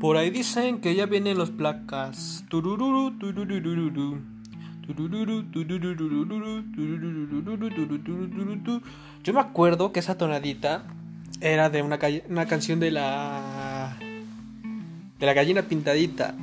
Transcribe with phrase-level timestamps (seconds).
[0.00, 2.44] Por ahí dicen que ya vienen los placas.
[9.22, 10.84] Yo me acuerdo que esa tonadita
[11.40, 13.96] era de una, una canción de la
[15.18, 16.34] de la gallina pintadita,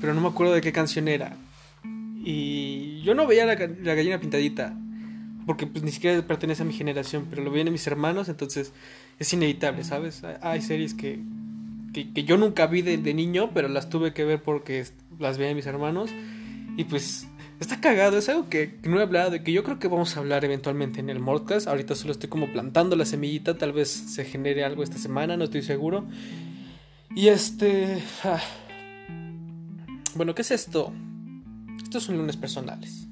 [0.00, 1.36] pero no me acuerdo de qué canción era.
[2.24, 4.72] Y yo no veía la, ga- la gallina pintadita,
[5.46, 8.72] porque pues ni siquiera pertenece a mi generación, pero lo veían mis hermanos, entonces
[9.18, 10.22] es inevitable, ¿sabes?
[10.42, 11.18] Hay series que,
[11.92, 14.84] que, yo nunca vi de, niño, pero las tuve que ver porque
[15.18, 16.10] las veían mis hermanos.
[16.76, 17.26] Y pues
[17.58, 20.20] está cagado, es algo que, no he hablado y que yo creo que vamos a
[20.20, 21.66] hablar eventualmente en el podcast.
[21.66, 25.44] Ahorita solo estoy como plantando la semillita, tal vez se genere algo esta semana, no
[25.44, 26.06] estoy seguro.
[27.14, 28.02] Y este...
[28.24, 28.40] ah.
[30.14, 30.92] Bueno, ¿qué es esto?
[31.82, 33.08] Estos son lunes personales.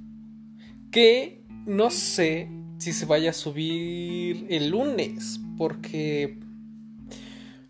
[0.91, 2.49] Que no sé
[2.79, 6.39] si se vaya a subir el lunes, porque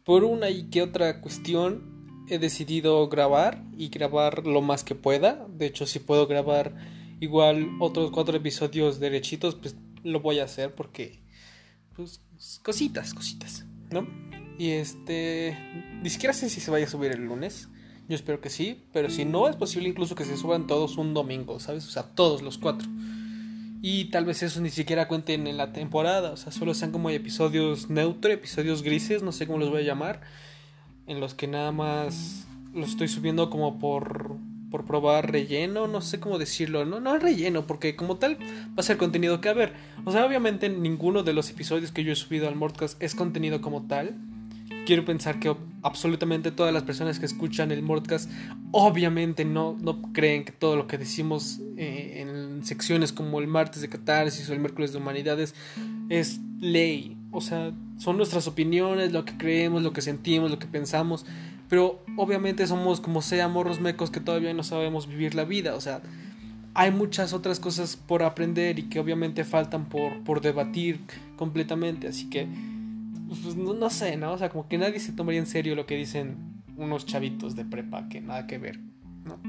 [0.08, 5.46] por una y que otra cuestión he decidido grabar y grabar lo más que pueda.
[5.50, 6.74] De hecho, si puedo grabar
[7.20, 11.20] igual otros cuatro episodios derechitos, pues lo voy a hacer porque,
[11.94, 12.22] pues,
[12.62, 14.08] cositas, cositas, ¿no?
[14.58, 15.58] Y este,
[16.02, 17.68] ni siquiera sé si se vaya a subir el lunes.
[18.08, 21.12] Yo espero que sí, pero si no, es posible incluso que se suban todos un
[21.12, 21.86] domingo, ¿sabes?
[21.86, 22.88] O sea, todos los cuatro.
[23.80, 27.10] Y tal vez esos ni siquiera cuenten en la temporada, o sea, solo sean como
[27.10, 30.20] episodios neutro, episodios grises, no sé cómo los voy a llamar,
[31.06, 34.36] en los que nada más los estoy subiendo como por,
[34.70, 38.78] por probar relleno, no sé cómo decirlo, no, no es relleno, porque como tal va
[38.78, 42.12] a ser contenido que a ver, o sea, obviamente ninguno de los episodios que yo
[42.12, 44.16] he subido al Mordcast es contenido como tal,
[44.88, 48.30] quiero pensar que absolutamente todas las personas que escuchan el Mordcast
[48.72, 53.82] obviamente no, no creen que todo lo que decimos eh, en secciones como el martes
[53.82, 55.54] de catarsis o el miércoles de humanidades
[56.08, 57.18] es ley.
[57.32, 61.26] O sea, son nuestras opiniones, lo que creemos, lo que sentimos, lo que pensamos.
[61.68, 65.74] Pero obviamente somos como sea morros mecos que todavía no sabemos vivir la vida.
[65.74, 66.00] O sea,
[66.72, 70.98] hay muchas otras cosas por aprender y que obviamente faltan por, por debatir
[71.36, 72.08] completamente.
[72.08, 72.48] Así que
[73.28, 74.32] pues, no, no, sé, ¿no?
[74.32, 77.64] O sea, como que nadie se tomaría en serio lo que dicen unos chavitos de
[77.64, 78.78] prepa que nada que ver,
[79.24, 79.40] ¿no?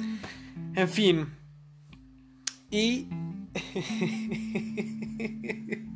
[0.75, 1.27] En fin.
[2.71, 3.07] Y...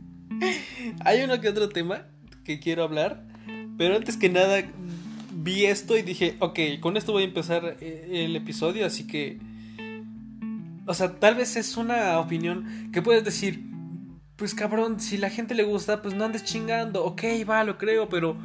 [1.06, 2.08] Hay uno que otro tema
[2.44, 3.26] que quiero hablar,
[3.78, 4.64] pero antes que nada
[5.32, 9.40] vi esto y dije, ok, con esto voy a empezar eh, el episodio, así que...
[10.86, 13.73] O sea, tal vez es una opinión que puedes decir,
[14.36, 17.04] pues cabrón, si la gente le gusta, pues no andes chingando.
[17.06, 18.38] Ok, va, lo creo, pero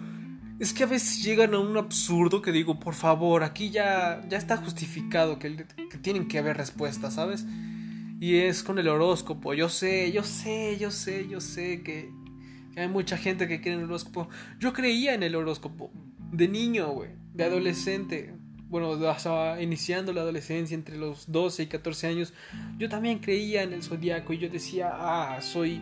[0.59, 4.37] es que a veces llegan a un absurdo que digo, por favor, aquí ya, ya
[4.37, 5.67] está justificado que,
[6.03, 7.47] tienen que haber respuestas, ¿sabes?
[8.21, 9.55] Y es con el horóscopo.
[9.55, 12.11] Yo sé, yo sé, yo sé, yo sé que,
[12.75, 14.29] que hay mucha gente que quiere el horóscopo.
[14.59, 15.93] Yo creía en el horóscopo
[16.33, 18.35] de niño, güey, de adolescente.
[18.69, 22.35] Bueno, estaba iniciando la adolescencia entre los 12 y 14 años.
[22.77, 25.81] Yo también creía en el zodiaco y yo decía, ah, soy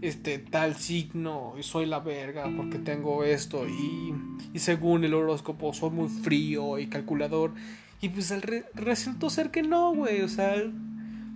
[0.00, 4.14] este tal signo y soy la verga porque tengo esto y,
[4.52, 7.52] y según el horóscopo soy muy frío y calculador.
[8.00, 8.32] Y pues
[8.74, 10.54] resultó ser que no, güey, o sea,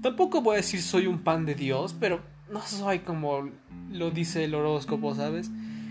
[0.03, 2.21] tampoco voy a decir soy un pan de Dios, pero
[2.51, 3.51] no soy como
[3.91, 5.51] lo dice el horóscopo, ¿sabes?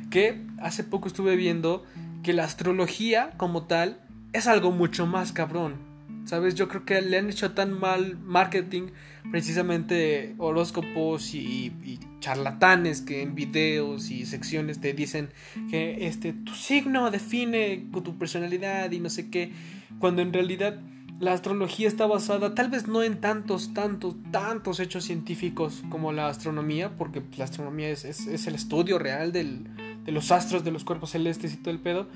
[0.09, 1.83] Que hace poco estuve viendo
[2.23, 3.99] que la astrología como tal
[4.33, 5.91] es algo mucho más cabrón.
[6.25, 6.53] ¿Sabes?
[6.53, 8.89] Yo creo que le han hecho tan mal marketing
[9.31, 15.29] precisamente horóscopos y, y, charlatanes que en videos y secciones te dicen
[15.71, 19.51] que este tu signo define tu personalidad y no sé qué,
[19.97, 20.79] cuando en realidad
[21.19, 26.27] la astrología está basada tal vez no en tantos, tantos, tantos hechos científicos como la
[26.27, 29.67] astronomía, porque la astronomía es, es, es el estudio real del,
[30.03, 32.07] de los astros, de los cuerpos celestes y todo el pedo.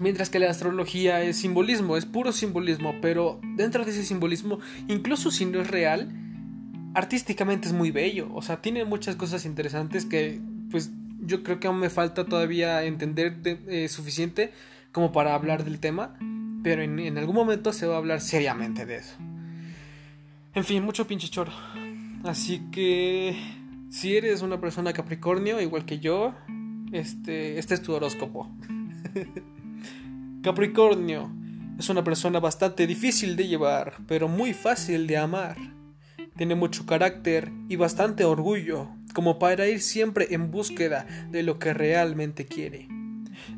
[0.00, 4.58] Mientras que la astrología es simbolismo, es puro simbolismo, pero dentro de ese simbolismo,
[4.88, 6.10] incluso si no es real,
[6.94, 8.28] artísticamente es muy bello.
[8.34, 12.82] O sea, tiene muchas cosas interesantes que, pues, yo creo que aún me falta todavía
[12.84, 14.52] entender de, eh, suficiente
[14.90, 16.16] como para hablar del tema,
[16.62, 19.14] pero en, en, algún momento se va a hablar seriamente de eso.
[20.54, 21.52] En fin, mucho pinche choro.
[22.24, 23.36] Así que,
[23.90, 26.34] si eres una persona Capricornio, igual que yo,
[26.92, 28.50] este, este es tu horóscopo.
[30.42, 31.30] Capricornio
[31.78, 35.56] es una persona bastante difícil de llevar, pero muy fácil de amar.
[36.36, 41.72] Tiene mucho carácter y bastante orgullo, como para ir siempre en búsqueda de lo que
[41.72, 42.88] realmente quiere.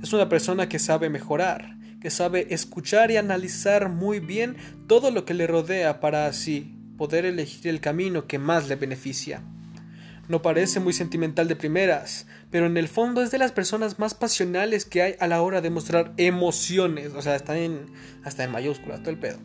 [0.03, 4.55] Es una persona que sabe mejorar, que sabe escuchar y analizar muy bien
[4.87, 9.43] todo lo que le rodea para así poder elegir el camino que más le beneficia.
[10.29, 14.15] No parece muy sentimental de primeras, pero en el fondo es de las personas más
[14.15, 17.87] pasionales que hay a la hora de mostrar emociones, o sea, está en,
[18.25, 19.39] hasta en mayúsculas, todo el pedo.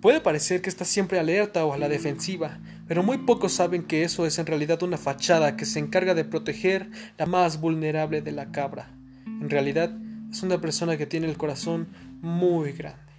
[0.00, 2.58] Puede parecer que está siempre alerta o a la defensiva,
[2.88, 6.24] pero muy pocos saben que eso es en realidad una fachada que se encarga de
[6.24, 8.90] proteger la más vulnerable de la cabra.
[9.26, 9.96] En realidad
[10.32, 11.86] es una persona que tiene el corazón
[12.20, 13.12] muy grande.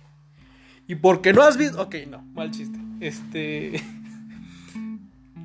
[0.85, 1.81] Y porque no has visto...
[1.81, 2.77] Ok, no, mal chiste.
[2.99, 3.81] Este...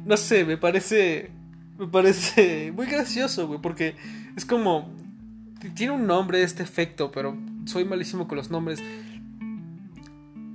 [0.08, 1.30] no sé, me parece...
[1.78, 3.94] Me parece muy gracioso, güey, porque
[4.36, 4.90] es como...
[5.74, 8.82] Tiene un nombre este efecto, pero soy malísimo con los nombres.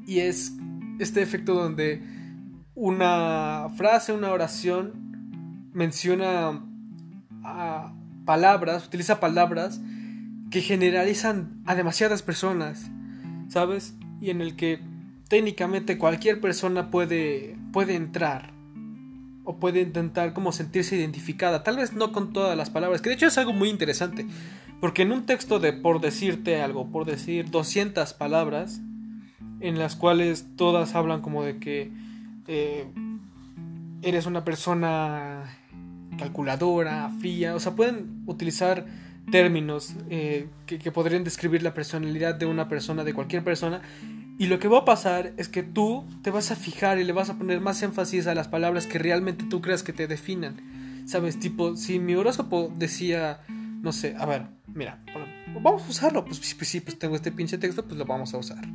[0.07, 0.53] Y es
[0.99, 2.01] este efecto donde
[2.73, 6.61] una frase, una oración menciona
[7.43, 7.93] a
[8.25, 9.79] palabras, utiliza palabras
[10.49, 12.89] que generalizan a demasiadas personas,
[13.49, 13.93] ¿sabes?
[14.19, 14.79] Y en el que
[15.27, 18.53] técnicamente cualquier persona puede, puede entrar
[19.43, 23.15] o puede intentar como sentirse identificada, tal vez no con todas las palabras, que de
[23.15, 24.25] hecho es algo muy interesante,
[24.79, 28.81] porque en un texto de por decirte algo, por decir 200 palabras,
[29.59, 31.91] en las cuales todas hablan como de que
[32.47, 32.85] eh,
[34.01, 35.43] eres una persona
[36.17, 38.85] calculadora, fría, o sea, pueden utilizar
[39.31, 43.81] términos eh, que, que, podrían describir la personalidad de una persona, de cualquier persona,
[44.37, 47.13] y lo que va a pasar es que tú te vas a fijar y le
[47.13, 51.03] vas a poner más énfasis a las palabras que realmente tú creas que te definan.
[51.05, 51.39] ¿Sabes?
[51.39, 55.03] Tipo, si mi horóscopo decía, no sé, a ver, mira,
[55.61, 58.37] vamos a usarlo, pues, pues sí, pues tengo este pinche texto, pues lo vamos a
[58.37, 58.65] usar.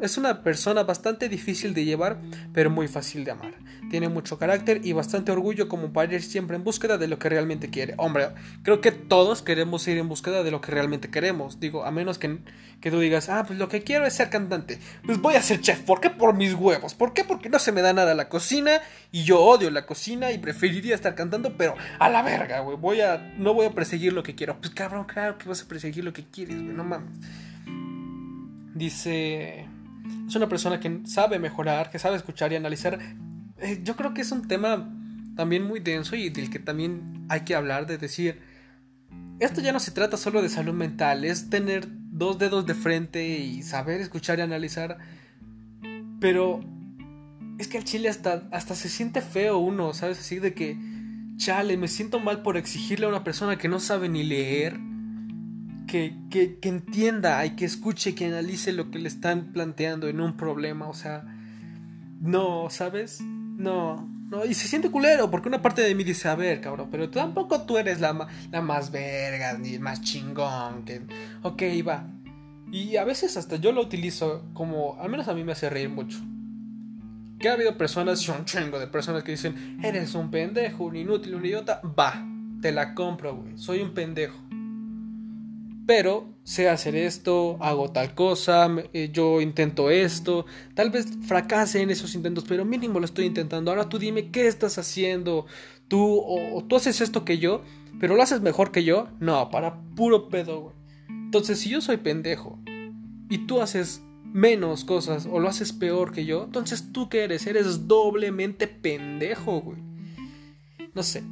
[0.00, 2.20] Es una persona bastante difícil de llevar,
[2.52, 3.54] pero muy fácil de amar.
[3.90, 7.28] Tiene mucho carácter y bastante orgullo como para ir siempre en búsqueda de lo que
[7.28, 7.94] realmente quiere.
[7.98, 8.28] Hombre,
[8.62, 11.60] creo que todos queremos ir en búsqueda de lo que realmente queremos.
[11.60, 12.38] Digo, a menos que,
[12.80, 14.80] que tú digas, ah, pues lo que quiero es ser cantante.
[15.04, 15.80] Pues voy a ser chef.
[15.80, 16.10] ¿Por qué?
[16.10, 16.94] Por mis huevos.
[16.94, 17.22] ¿Por qué?
[17.22, 18.80] Porque no se me da nada la cocina
[19.12, 22.76] y yo odio la cocina y preferiría estar cantando, pero a la verga, güey.
[22.76, 24.58] Voy a, no voy a perseguir lo que quiero.
[24.58, 26.74] Pues cabrón, claro que vas a perseguir lo que quieres, güey.
[26.74, 27.16] No mames.
[28.74, 29.66] Dice,
[30.26, 32.98] es una persona que sabe mejorar, que sabe escuchar y analizar.
[33.58, 34.92] Eh, yo creo que es un tema
[35.36, 38.40] también muy denso y del que también hay que hablar, de decir,
[39.38, 43.38] esto ya no se trata solo de salud mental, es tener dos dedos de frente
[43.38, 44.98] y saber escuchar y analizar.
[46.20, 46.60] Pero
[47.58, 50.18] es que al chile hasta, hasta se siente feo uno, ¿sabes?
[50.18, 50.78] Así de que,
[51.36, 54.78] chale, me siento mal por exigirle a una persona que no sabe ni leer
[55.86, 60.20] que, que, que, entienda y que escuche, que analice lo que le están planteando en
[60.20, 60.88] un problema.
[60.88, 61.24] O sea,
[62.20, 63.22] no, ¿sabes?
[63.56, 66.88] No, no, y se siente culero, porque una parte de mí dice, a ver, cabrón,
[66.90, 71.02] pero tampoco tú eres la, la más verga, ni más chingón, que,
[71.42, 72.06] ok, va.
[72.70, 75.88] Y a veces hasta yo lo utilizo como, al menos a mí me hace reír
[75.88, 76.18] mucho.
[77.38, 81.34] Que ha habido personas, un chingo de personas que dicen, eres un pendejo, un inútil,
[81.34, 82.26] un idiota, va,
[82.60, 84.46] te la compro, güey, soy un pendejo
[85.86, 91.90] pero sé hacer esto, hago tal cosa, eh, yo intento esto, tal vez fracase en
[91.90, 93.72] esos intentos, pero mínimo lo estoy intentando.
[93.72, 95.46] Ahora tú dime qué estás haciendo,
[95.88, 97.62] tú o, tú haces esto que yo,
[97.98, 100.76] pero lo haces mejor que yo, no, para puro pedo, güey.
[101.08, 102.60] Entonces, si yo soy pendejo
[103.28, 107.44] y tú haces menos cosas o lo haces peor que yo, entonces tú qué eres?
[107.48, 109.78] Eres doblemente pendejo, güey.
[110.94, 111.24] No sé,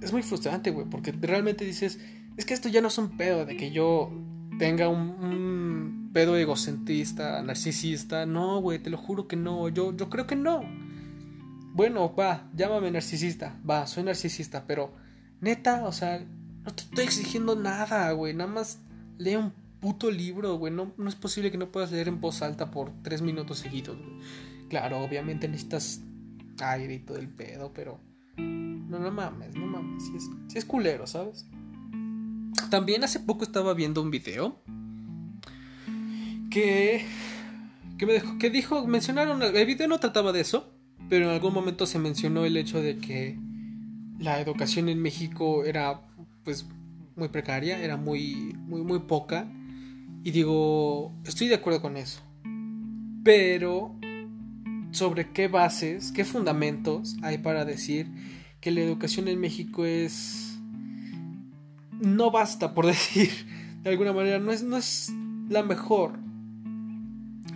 [0.00, 2.00] es muy frustrante, güey, porque realmente dices,
[2.36, 4.10] es que esto ya no es un pedo de que yo
[4.58, 8.26] tenga un, pedo egocentrista, narcisista.
[8.26, 9.68] No, güey, te lo juro que no.
[9.68, 10.62] Yo, yo creo que no.
[11.74, 13.58] Bueno, va, llámame narcisista.
[13.68, 14.94] Va, soy narcisista, pero
[15.40, 16.24] neta, o sea,
[16.64, 18.34] no te estoy exigiendo nada, güey.
[18.34, 18.80] Nada más
[19.18, 20.72] lee un puto libro, güey.
[20.72, 23.98] No, no es posible que no puedas leer en voz alta por tres minutos seguidos,
[23.98, 24.20] güey.
[24.68, 26.00] Claro, obviamente necesitas
[26.60, 28.00] aire y todo el pedo, pero...
[28.36, 30.06] No, no mames, no mames.
[30.06, 31.46] Si es, si es culero, ¿sabes?
[32.70, 34.60] También hace poco estaba viendo un video
[36.50, 37.04] que
[37.98, 40.72] que me dejó, que dijo, mencionaron, el video no trataba de eso,
[41.08, 43.38] pero en algún momento se mencionó el hecho de que
[44.18, 46.00] la educación en México era
[46.44, 46.66] pues
[47.16, 49.50] muy precaria, era muy muy muy poca
[50.22, 52.20] y digo, estoy de acuerdo con eso.
[53.22, 53.94] Pero
[54.90, 58.08] sobre qué bases, qué fundamentos hay para decir
[58.60, 60.45] que la educación en México es
[62.00, 63.30] no basta, por decir
[63.82, 65.12] de alguna manera, no es, no es
[65.48, 66.18] la mejor.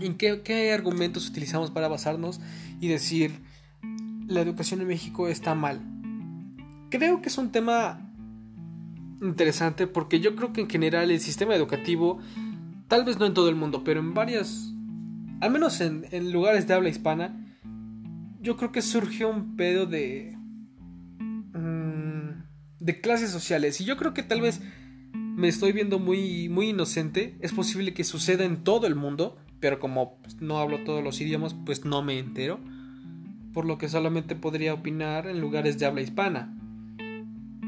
[0.00, 2.40] ¿En qué, qué argumentos utilizamos para basarnos
[2.80, 3.42] y decir
[4.26, 5.80] la educación en México está mal?
[6.88, 8.12] Creo que es un tema
[9.20, 12.20] interesante porque yo creo que en general el sistema educativo,
[12.88, 14.72] tal vez no en todo el mundo, pero en varias,
[15.40, 17.36] al menos en, en lugares de habla hispana,
[18.40, 20.36] yo creo que surgió un pedo de
[22.80, 23.80] de clases sociales.
[23.80, 24.60] Y yo creo que tal vez
[25.12, 27.36] me estoy viendo muy, muy inocente.
[27.40, 31.20] Es posible que suceda en todo el mundo, pero como pues, no hablo todos los
[31.20, 32.60] idiomas, pues no me entero.
[33.52, 36.56] Por lo que solamente podría opinar en lugares de habla hispana.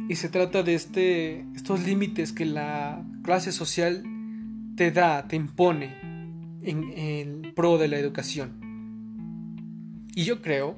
[0.09, 4.05] Y se trata de este, estos límites que la clase social
[4.77, 5.95] te da, te impone
[6.63, 8.63] en el pro de la educación.
[10.15, 10.77] Y yo creo,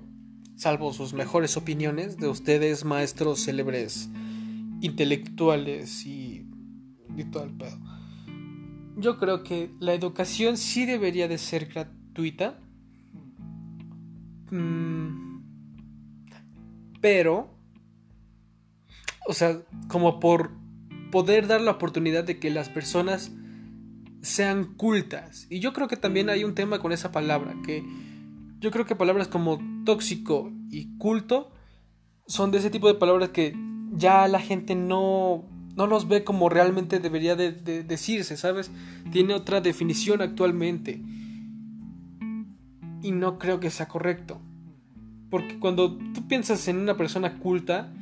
[0.56, 4.08] salvo sus mejores opiniones de ustedes, maestros célebres,
[4.80, 6.46] intelectuales y,
[7.16, 7.78] y todo el pedo,
[8.96, 12.60] yo creo que la educación sí debería de ser gratuita.
[14.50, 15.40] Mm,
[17.00, 17.58] pero,
[19.26, 20.52] o sea, como por
[21.10, 23.32] poder dar la oportunidad de que las personas
[24.22, 25.46] sean cultas.
[25.50, 27.84] Y yo creo que también hay un tema con esa palabra, que
[28.58, 31.52] yo creo que palabras como tóxico y culto
[32.26, 33.54] son de ese tipo de palabras que
[33.96, 35.44] ya la gente no,
[35.76, 38.70] no los ve como realmente debería de, decirse, ¿sabes?
[39.12, 41.00] Tiene otra definición actualmente.
[43.02, 44.40] Y no creo que sea correcto.
[45.30, 47.92] Porque cuando tú piensas en una persona culta,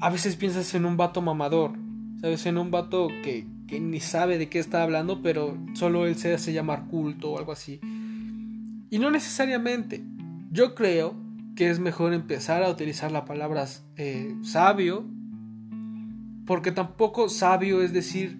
[0.00, 1.72] a veces piensas en un vato mamador,
[2.20, 2.46] ¿sabes?
[2.46, 6.34] En un vato que, que ni sabe de qué está hablando, pero solo él se
[6.34, 7.80] hace llamar culto o algo así.
[8.90, 10.04] Y no necesariamente.
[10.50, 11.16] Yo creo
[11.56, 15.04] que es mejor empezar a utilizar la palabra eh, sabio,
[16.46, 18.38] porque tampoco sabio es decir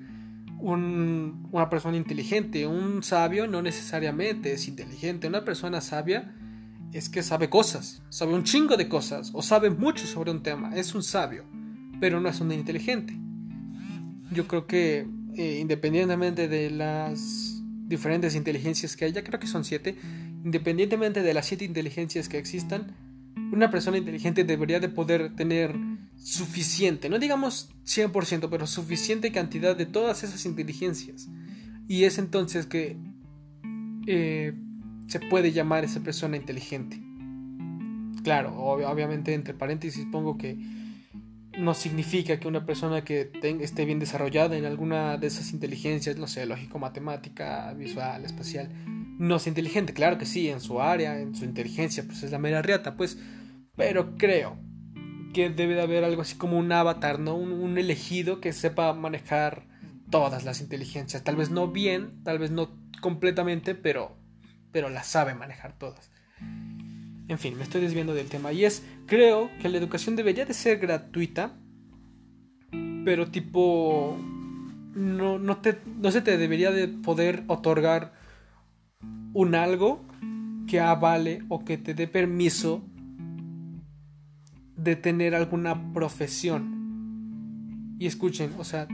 [0.61, 2.67] una persona inteligente.
[2.67, 5.29] Un sabio no necesariamente es inteligente.
[5.29, 6.35] Una persona sabia
[6.93, 10.75] es que sabe cosas, sabe un chingo de cosas, o sabe mucho sobre un tema.
[10.75, 11.45] Es un sabio,
[12.01, 13.15] pero no es un inteligente.
[14.31, 15.07] Yo creo que
[15.37, 19.97] eh, independientemente de las diferentes inteligencias que hay, ya creo que son siete,
[20.45, 22.95] independientemente de las siete inteligencias que existan,
[23.53, 25.75] una persona inteligente debería de poder tener
[26.17, 31.29] suficiente, no digamos 100%, pero suficiente cantidad de todas esas inteligencias.
[31.87, 32.97] Y es entonces que
[34.07, 34.55] eh,
[35.07, 37.01] se puede llamar esa persona inteligente.
[38.23, 40.57] Claro, obviamente entre paréntesis pongo que
[41.59, 43.31] no significa que una persona que
[43.61, 48.71] esté bien desarrollada en alguna de esas inteligencias, no sé, lógico, matemática, visual, espacial,
[49.19, 49.93] no sea inteligente.
[49.93, 53.19] Claro que sí, en su área, en su inteligencia, pues es la mera riata, pues.
[53.77, 54.57] Pero creo
[55.35, 57.35] que debe de haber algo así como un avatar, ¿no?
[57.35, 59.67] Un, elegido que sepa manejar
[60.09, 61.25] todas las inteligencias.
[61.25, 62.71] Tal vez no bien, tal vez no
[63.03, 64.17] completamente, pero,
[64.73, 66.11] pero las sabe manejar todas.
[67.29, 68.53] En fin, me estoy desviando del tema.
[68.53, 71.59] Y es, creo que la educación debería de ser gratuita,
[73.05, 74.17] pero tipo,
[74.95, 78.13] no, no, te, no se te debería de poder otorgar
[79.33, 80.05] un algo
[80.69, 82.85] que avale o que te dé permiso
[84.77, 87.97] de tener alguna profesión.
[87.99, 88.89] Y escuchen, o sea,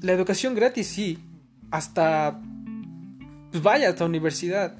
[0.00, 1.18] la educación gratis sí,
[1.70, 2.40] hasta,
[3.50, 4.76] pues vaya, hasta universidad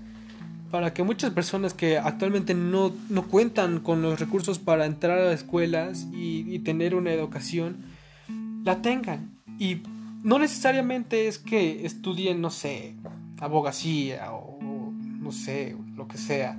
[0.73, 2.95] para que muchas personas que actualmente no,
[3.31, 7.85] cuentan con los recursos para entrar a las escuelas y, tener una educación,
[8.65, 9.39] la tengan.
[9.59, 9.83] Y
[10.23, 12.95] no necesariamente es que estudien, no sé,
[13.39, 16.59] abogacía o no sé, lo que sea,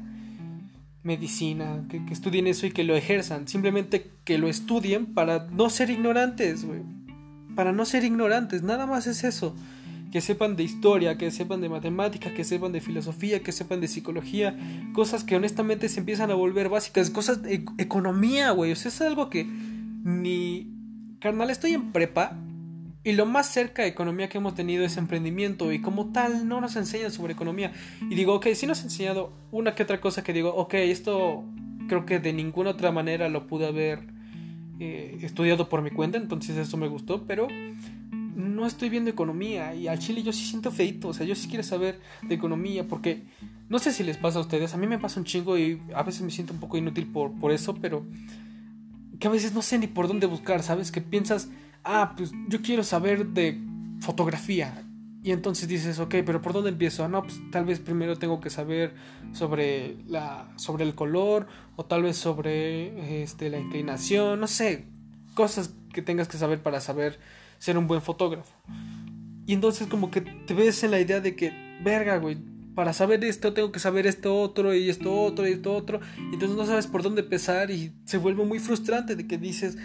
[1.04, 3.48] medicina, que, estudien eso y que lo ejerzan.
[3.48, 6.82] Simplemente que lo estudien para no ser ignorantes, güey.
[7.56, 9.56] Para no ser ignorantes, nada más es eso
[10.12, 13.88] que sepan de historia, que sepan de matemáticas, que sepan de filosofía, que sepan de
[13.88, 14.56] psicología,
[14.94, 19.02] cosas que honestamente se empiezan a volver básicas, cosas de economía, güey, o sea, es
[19.02, 20.72] algo que ni...
[21.20, 22.38] Carnal, estoy en prepa
[23.04, 26.62] y lo más cerca de economía que hemos tenido es emprendimiento y como tal no
[26.62, 27.74] nos enseñan sobre economía.
[28.02, 31.44] Y digo, ok, sí nos ha enseñado una que otra cosa que digo, ok, esto
[31.88, 34.08] creo que de ninguna otra manera lo pude haber
[34.80, 37.48] eh, estudiado por mi cuenta, entonces eso me gustó, pero
[38.36, 41.48] no estoy viendo economía y al chile yo sí siento feito, o sea, yo sí
[41.48, 43.24] quiero saber de economía porque
[43.70, 46.04] no sé si les pasa a ustedes, a mí me pasa un chingo y a
[46.04, 48.06] veces me siento un poco inútil por, por eso, pero
[49.20, 50.92] que a veces no sé ni por dónde buscar, ¿sabes?
[50.92, 51.50] Que piensas,
[51.84, 53.60] ah, pues yo quiero saber de
[54.00, 54.84] fotografía
[55.24, 57.08] y entonces dices, ok, pero ¿por dónde empiezo?
[57.08, 58.94] No, pues tal vez primero tengo que saber
[59.32, 61.48] sobre, la, sobre el color
[61.78, 64.86] o tal vez sobre este, la inclinación, no sé,
[65.34, 67.20] cosas que tengas que saber para saber
[67.58, 68.54] ser un buen fotógrafo.
[69.46, 72.38] Y entonces como que te ves en la idea de que, verga, güey,
[72.76, 76.02] para saber esto tengo que saber esto otro y esto otro y esto otro.
[76.18, 79.78] Y entonces no sabes por dónde empezar y se vuelve muy frustrante de que dices,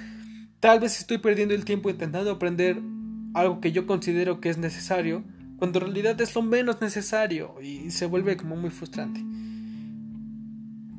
[0.61, 2.81] tal vez estoy perdiendo el tiempo intentando aprender
[3.35, 5.23] algo que yo considero que es necesario,
[5.57, 9.21] cuando en realidad es lo menos necesario y se vuelve como muy frustrante.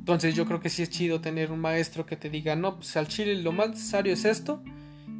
[0.09, 2.97] Entonces yo creo que sí es chido tener un maestro que te diga, no, pues
[2.97, 4.63] al chile lo más necesario es esto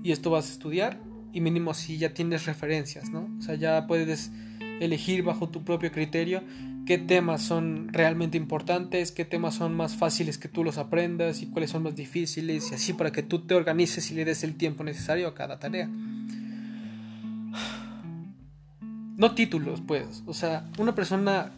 [0.03, 1.00] y esto vas a estudiar
[1.31, 3.29] y mínimo si ya tienes referencias, ¿no?
[3.38, 4.31] O sea, ya puedes
[4.79, 6.41] elegir bajo tu propio criterio
[6.89, 11.46] qué temas son realmente importantes, qué temas son más fáciles que tú los aprendas y
[11.46, 14.55] cuáles son más difíciles y así para que tú te organices y le des el
[14.55, 15.88] tiempo necesario a cada tarea.
[19.17, 20.24] No títulos, pues.
[20.25, 21.51] O sea, una persona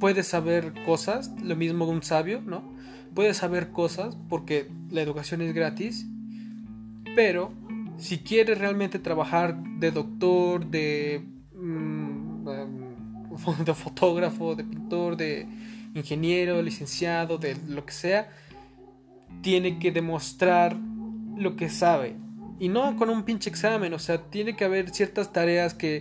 [0.00, 2.62] puede saber cosas, lo mismo un sabio, ¿no?
[3.14, 6.06] Puede saber cosas porque la educación es gratis,
[7.14, 7.52] pero
[7.98, 12.07] si quiere realmente trabajar de doctor, de, mm,
[13.64, 15.46] de fotógrafo, de pintor, de
[15.94, 18.30] ingeniero, licenciado, de lo que sea,
[19.42, 20.76] tiene que demostrar
[21.36, 22.16] lo que sabe.
[22.58, 26.00] Y no con un pinche examen, o sea, tiene que haber ciertas tareas que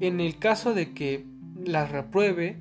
[0.00, 1.24] en el caso de que
[1.64, 2.58] las repruebe,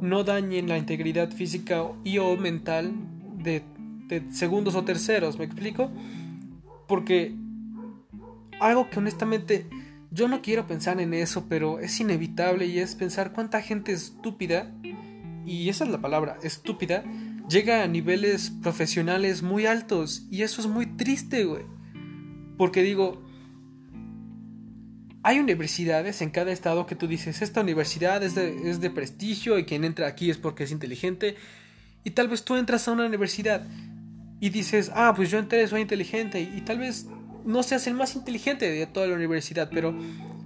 [0.00, 2.92] no dañen la integridad física y o mental
[3.42, 3.62] de,
[4.30, 5.90] segundos o terceros, ¿me explico?
[6.86, 7.34] Porque
[8.60, 9.66] algo que honestamente
[10.10, 14.72] yo no quiero pensar en eso, pero es inevitable y es pensar cuánta gente estúpida,
[15.44, 17.04] y esa es la palabra, estúpida,
[17.48, 21.64] llega a niveles profesionales muy altos y eso es muy triste, güey.
[22.56, 23.22] Porque digo,
[25.26, 29.84] hay universidades en cada estado que tú dices, esta universidad es de, prestigio y quien
[29.84, 31.36] entra aquí es porque es inteligente.
[32.04, 33.66] Y tal vez tú entras a una universidad
[34.40, 36.40] y dices, ah, pues yo entré, soy inteligente.
[36.40, 37.06] Y, tal vez
[37.46, 39.96] no seas el más inteligente de toda la universidad, pero,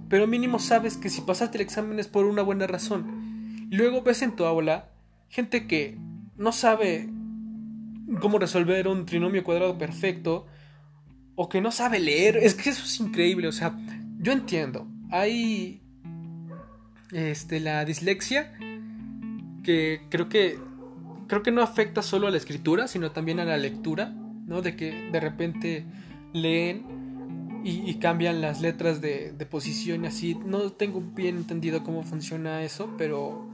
[0.07, 3.67] pero mínimo sabes que si pasaste el examen es por una buena razón.
[3.69, 4.89] Luego ves en tu aula
[5.29, 5.97] gente que
[6.37, 7.09] no sabe
[8.19, 10.45] cómo resolver un trinomio cuadrado perfecto
[11.35, 12.37] o que no sabe leer.
[12.37, 13.77] Es que eso es increíble, o sea,
[14.19, 15.81] yo entiendo, hay
[17.11, 18.53] este, la dislexia
[19.63, 20.57] que creo que
[21.27, 24.13] creo que no afecta solo a la escritura, sino también a la lectura,
[24.45, 24.61] ¿no?
[24.61, 25.85] De que de repente
[26.33, 30.35] leen y, cambian las letras de, de, posición y así.
[30.35, 33.47] No tengo bien entendido cómo funciona eso, pero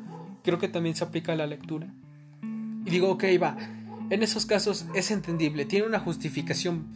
[0.43, 1.87] creo que también se aplica a la lectura.
[2.85, 3.57] Y digo, ok, va.
[4.09, 6.87] En esos casos es entendible, tiene una justificación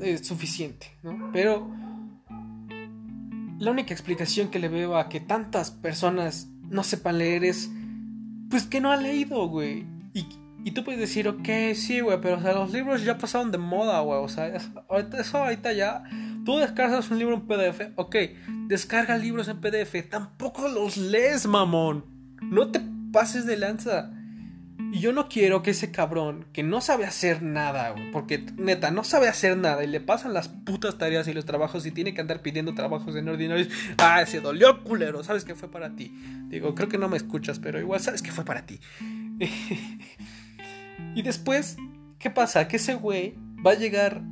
[0.00, 1.30] eh, suficiente, ¿no?
[1.32, 1.70] Pero
[3.58, 7.70] la única explicación que le veo a que tantas personas no sepan leer es,
[8.50, 9.86] pues que no han leído, güey.
[10.12, 10.26] Y,
[10.64, 13.58] y tú puedes decir, ok, sí, güey, pero o sea, los libros ya pasaron de
[13.58, 14.18] moda, güey.
[14.18, 14.50] O sea,
[14.88, 16.04] ahorita, eso ahorita ya.
[16.46, 18.16] Tú descargas un libro en PDF, ok,
[18.66, 22.06] descarga libros en PDF, tampoco los lees, mamón.
[22.40, 22.80] No te
[23.12, 24.10] pases de lanza.
[24.90, 28.90] Y yo no quiero que ese cabrón que no sabe hacer nada, güey, porque neta,
[28.90, 32.14] no sabe hacer nada y le pasan las putas tareas y los trabajos y tiene
[32.14, 33.68] que andar pidiendo trabajos en ordinarios.
[33.98, 36.14] Ah, se dolió, culero, sabes que fue para ti.
[36.48, 38.80] Digo, creo que no me escuchas, pero igual sabes que fue para ti.
[41.14, 41.76] y después,
[42.18, 42.68] ¿qué pasa?
[42.68, 44.22] Que ese güey va a llegar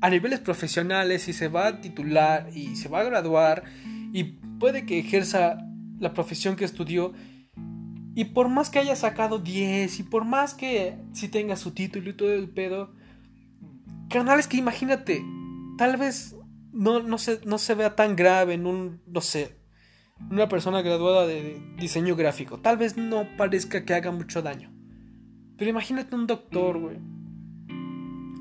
[0.00, 3.64] a niveles profesionales y se va a titular y se va a graduar
[4.12, 4.24] y
[4.58, 5.58] puede que ejerza
[5.98, 7.12] la profesión que estudió
[8.14, 12.10] y por más que haya sacado 10 y por más que si tenga su título
[12.10, 12.92] y todo el pedo,
[14.08, 15.24] canales que imagínate,
[15.76, 16.34] tal vez
[16.72, 19.56] no, no, se, no se vea tan grave en un, no sé,
[20.30, 22.58] una persona graduada de diseño gráfico.
[22.58, 24.77] Tal vez no parezca que haga mucho daño.
[25.58, 26.96] Pero imagínate un doctor, güey.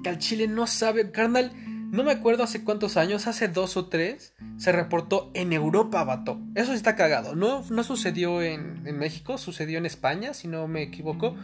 [0.03, 1.51] Que al chile no sabe, carnal
[1.91, 6.41] no me acuerdo hace cuántos años, hace dos o tres, se reportó en Europa, vato.
[6.53, 7.33] Eso está cagado.
[7.33, 11.35] No, no sucedió en, México, sucedió en España, si no me equivoco.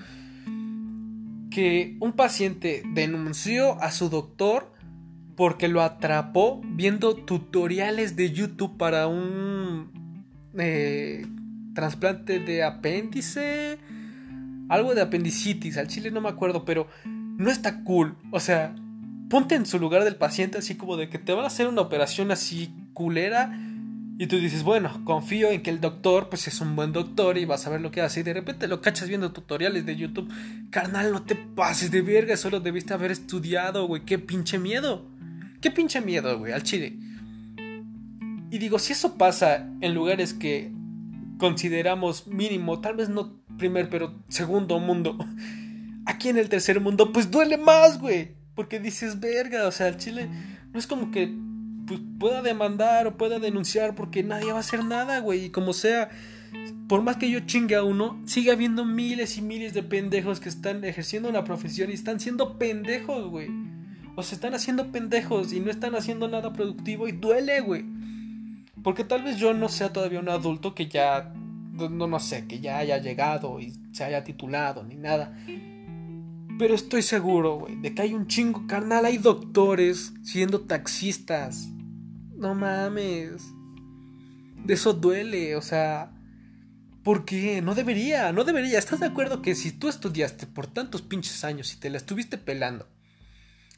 [1.49, 4.73] Que un paciente denunció a su doctor
[5.37, 11.25] porque lo atrapó viendo tutoriales de YouTube para un eh,
[11.73, 13.79] trasplante de apéndice,
[14.69, 18.15] algo de apendicitis, al chile no me acuerdo, pero no está cool.
[18.31, 18.75] O sea,
[19.29, 21.81] ponte en su lugar del paciente así como de que te van a hacer una
[21.81, 23.57] operación así culera
[24.19, 27.45] y tú dices, bueno, confío en que el doctor pues es un buen doctor y
[27.45, 30.31] vas a ver lo que hace y de repente lo cachas viendo tutoriales de YouTube.
[30.69, 35.09] Carnal, no te pases de verga, solo debiste haber estudiado, güey, qué pinche miedo.
[35.61, 36.97] Qué pinche miedo, güey, al chile.
[38.51, 40.71] Y digo, si eso pasa en lugares que
[41.39, 45.17] consideramos mínimo, tal vez no primer, pero segundo mundo,
[46.05, 48.35] aquí en el tercer mundo, pues duele más, güey.
[48.55, 50.29] Porque dices, verga, o sea, el Chile
[50.71, 51.33] no es como que
[51.87, 55.45] pues, pueda demandar o pueda denunciar porque nadie va a hacer nada, güey.
[55.45, 56.09] Y como sea,
[56.87, 60.49] por más que yo chingue a uno, sigue habiendo miles y miles de pendejos que
[60.49, 63.49] están ejerciendo una profesión y están siendo pendejos, güey.
[64.15, 67.85] O se están haciendo pendejos y no están haciendo nada productivo y duele, güey.
[68.83, 71.33] Porque tal vez yo no sea todavía un adulto que ya,
[71.73, 75.35] no, no sé, que ya haya llegado y se haya titulado ni nada.
[76.59, 79.05] Pero estoy seguro, güey, de que hay un chingo, carnal.
[79.05, 81.67] Hay doctores siendo taxistas.
[82.37, 83.43] No mames.
[84.63, 86.11] De eso duele, o sea.
[87.03, 87.61] ¿Por qué?
[87.61, 88.79] No debería, no debería.
[88.79, 92.37] ¿Estás de acuerdo que si tú estudiaste por tantos pinches años y te la estuviste
[92.37, 92.87] pelando,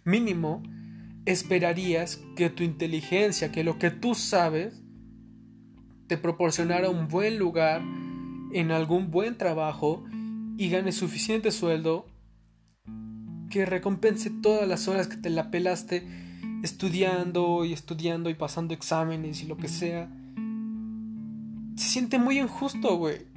[0.03, 0.61] mínimo,
[1.25, 4.84] esperarías que tu inteligencia, que lo que tú sabes,
[6.07, 7.81] te proporcionara un buen lugar
[8.51, 10.03] en algún buen trabajo
[10.57, 12.07] y ganes suficiente sueldo
[13.49, 16.05] que recompense todas las horas que te la pelaste
[16.63, 20.09] estudiando y estudiando y pasando exámenes y lo que sea.
[21.75, 23.27] Se siente muy injusto, güey.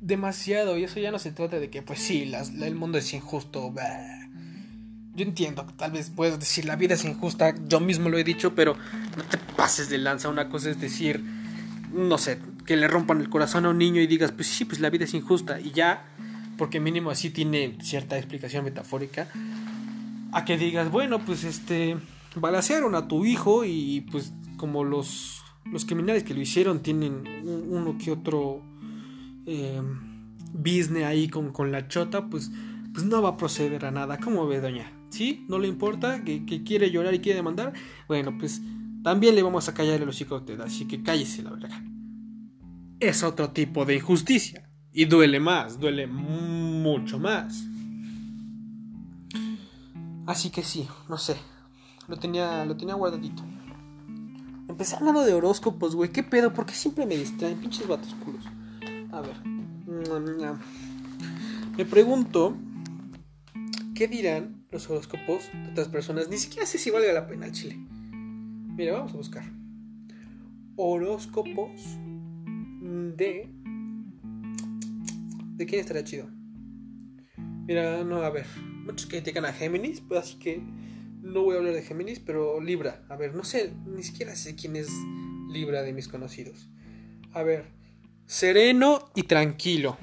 [0.00, 0.78] Demasiado.
[0.78, 3.72] Y eso ya no se trata de que, pues sí, el mundo es injusto.
[5.14, 7.54] Yo entiendo que tal vez puedes decir la vida es injusta.
[7.68, 8.76] Yo mismo lo he dicho, pero
[9.16, 10.28] no te pases de lanza.
[10.28, 11.22] Una cosa es decir,
[11.92, 14.80] no sé, que le rompan el corazón a un niño y digas, pues sí, pues
[14.80, 15.60] la vida es injusta.
[15.60, 16.04] Y ya,
[16.58, 19.28] porque mínimo así tiene cierta explicación metafórica.
[20.32, 21.96] A que digas, bueno, pues este,
[22.36, 27.98] balacearon a tu hijo y pues como los, los criminales que lo hicieron tienen uno
[27.98, 28.62] que otro
[29.46, 29.82] eh,
[30.52, 32.50] business ahí con, con la chota, pues,
[32.92, 34.18] pues no va a proceder a nada.
[34.18, 34.90] ¿Cómo ve, doña?
[35.10, 35.44] ¿Sí?
[35.48, 36.24] ¿No le importa?
[36.24, 37.72] ¿Que, quiere llorar y quiere demandar?
[38.08, 38.62] Bueno, pues
[39.02, 41.82] también le vamos a callar el hocico a usted, así que cállese la verga.
[43.00, 44.68] Es otro tipo de injusticia.
[44.92, 47.64] Y duele más, duele mucho más.
[50.26, 51.36] Así que sí, no sé.
[52.06, 53.42] Lo tenía, lo tenía guardadito.
[54.68, 56.12] Empecé hablando de horóscopos, güey.
[56.12, 56.52] ¿Qué pedo?
[56.52, 57.58] ¿Por qué siempre me distraen?
[57.58, 58.44] Pinches vatos culos.
[59.10, 59.36] A ver.
[61.76, 62.56] Me pregunto.
[63.94, 66.28] ¿Qué dirán los horóscopos de otras personas?
[66.28, 67.78] Ni siquiera sé si valga la pena el chile.
[68.76, 69.44] Mira, vamos a buscar.
[70.76, 71.98] Horóscopos
[72.80, 73.50] de.
[75.56, 76.26] ¿De quién estará chido?
[77.66, 78.46] Mira, no, a ver.
[78.86, 80.62] Muchos critican a Géminis, pues así que
[81.20, 83.04] no voy a hablar de Géminis, pero Libra.
[83.10, 84.88] A ver, no sé, ni siquiera sé quién es
[85.50, 86.70] Libra de mis conocidos.
[87.32, 87.66] A ver,
[88.24, 89.98] sereno y tranquilo.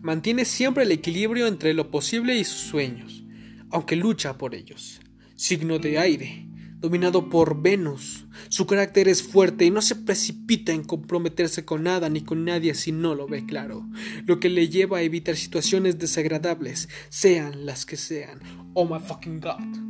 [0.00, 3.24] Mantiene siempre el equilibrio entre lo posible y sus sueños,
[3.70, 5.00] aunque lucha por ellos.
[5.36, 6.47] Signo de aire
[6.80, 8.26] dominado por Venus.
[8.48, 12.74] Su carácter es fuerte y no se precipita en comprometerse con nada ni con nadie
[12.74, 13.86] si no lo ve claro,
[14.26, 18.40] lo que le lleva a evitar situaciones desagradables, sean las que sean.
[18.74, 19.88] Oh my fucking god.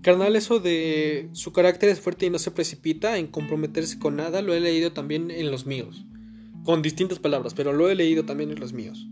[0.00, 4.42] Carnal, eso de su carácter es fuerte y no se precipita en comprometerse con nada,
[4.42, 6.04] lo he leído también en los míos.
[6.62, 9.08] Con distintas palabras, pero lo he leído también en los míos.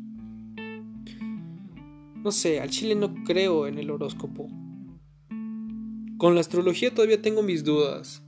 [2.23, 4.49] No sé, al chile no creo en el horóscopo.
[6.23, 8.23] Con la astrología todavía tengo mis dudas.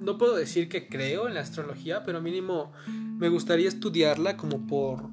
[0.00, 5.10] No puedo decir que creo en la astrología, pero mínimo me gustaría estudiarla como por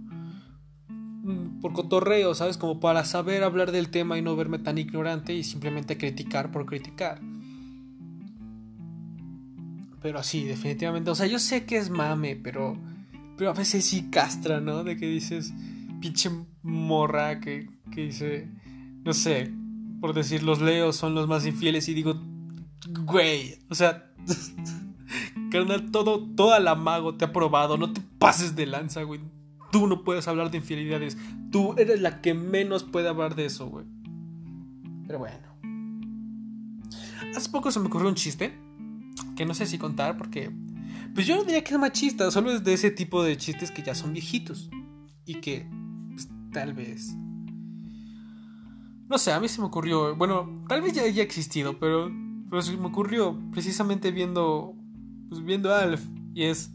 [0.88, 2.58] mm, por cotorreo, ¿sabes?
[2.58, 6.66] Como para saber hablar del tema y no verme tan ignorante y simplemente criticar por
[6.66, 7.22] criticar.
[10.02, 11.12] Pero así, definitivamente.
[11.12, 12.76] O sea, yo sé que es mame, pero.
[13.38, 14.84] Pero a veces sí castra, ¿no?
[14.84, 15.54] De que dices.
[16.02, 16.32] Pinche
[16.64, 18.50] morra que, que dice.
[19.04, 19.54] No sé
[20.04, 22.22] por decir los leos son los más infieles y digo,
[23.06, 24.12] güey, o sea,
[25.50, 29.22] carnal, todo, toda la mago te ha probado, no te pases de lanza, güey.
[29.72, 31.18] Tú no puedes hablar de infidelidades,
[31.54, 33.86] tú eres la que menos puede hablar de eso, güey.
[35.08, 35.56] Pero bueno.
[37.34, 38.60] Hace poco se me ocurrió un chiste,
[39.38, 40.52] que no sé si contar porque...
[41.16, 43.84] Pues yo no diría que es machista, solo es de ese tipo de chistes que
[43.84, 44.70] ya son viejitos.
[45.26, 45.66] Y que,
[46.14, 47.16] pues, tal vez
[49.10, 50.16] no sé, a mí se me ocurrió.
[50.16, 52.12] Bueno, tal vez ya haya existido, pero,
[52.50, 54.76] pero se me ocurrió precisamente viendo.
[55.30, 56.04] Pues viendo Alf.
[56.34, 56.72] Y es.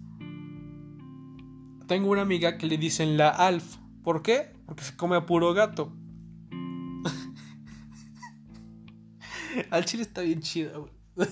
[1.87, 3.77] Tengo una amiga que le dicen la Alf.
[4.03, 4.53] ¿Por qué?
[4.67, 5.93] Porque se come a puro gato.
[9.71, 10.91] Al chile está bien chido,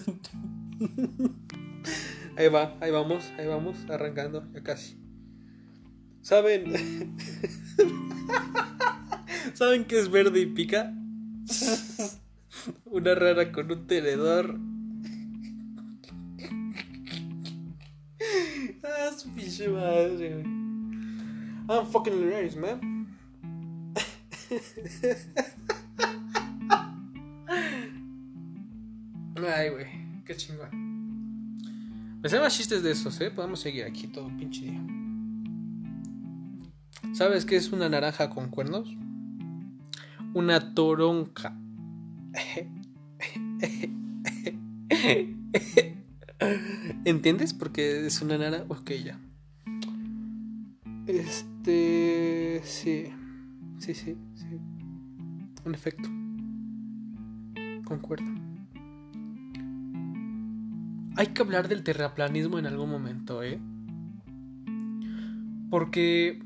[2.37, 5.01] Ahí va, ahí vamos, ahí vamos, arrancando, ya casi.
[6.21, 7.17] ¿Saben?
[9.55, 10.93] ¿Saben qué es verde y pica?
[12.85, 14.59] Una rara con un tenedor.
[18.83, 20.45] ah, su pinche madre, güey.
[21.69, 23.07] I'm fucking hilarious, man.
[29.37, 29.87] Ay, güey,
[30.25, 30.87] qué chingón.
[32.23, 33.31] Me más chistes de esos, ¿eh?
[33.31, 34.81] Podemos seguir aquí todo pinche día.
[37.13, 38.89] ¿Sabes qué es una naranja con cuernos?
[40.37, 41.59] Una toronja.
[47.07, 47.55] ¿Entiendes?
[47.55, 48.67] Porque es una nana.
[48.69, 49.19] Ok, ya.
[51.07, 52.61] Este.
[52.65, 53.07] Sí.
[53.79, 54.61] Sí, sí, sí.
[55.65, 56.07] en efecto.
[57.87, 58.27] Concuerdo.
[61.17, 63.59] Hay que hablar del terraplanismo en algún momento, ¿eh?
[65.71, 66.46] Porque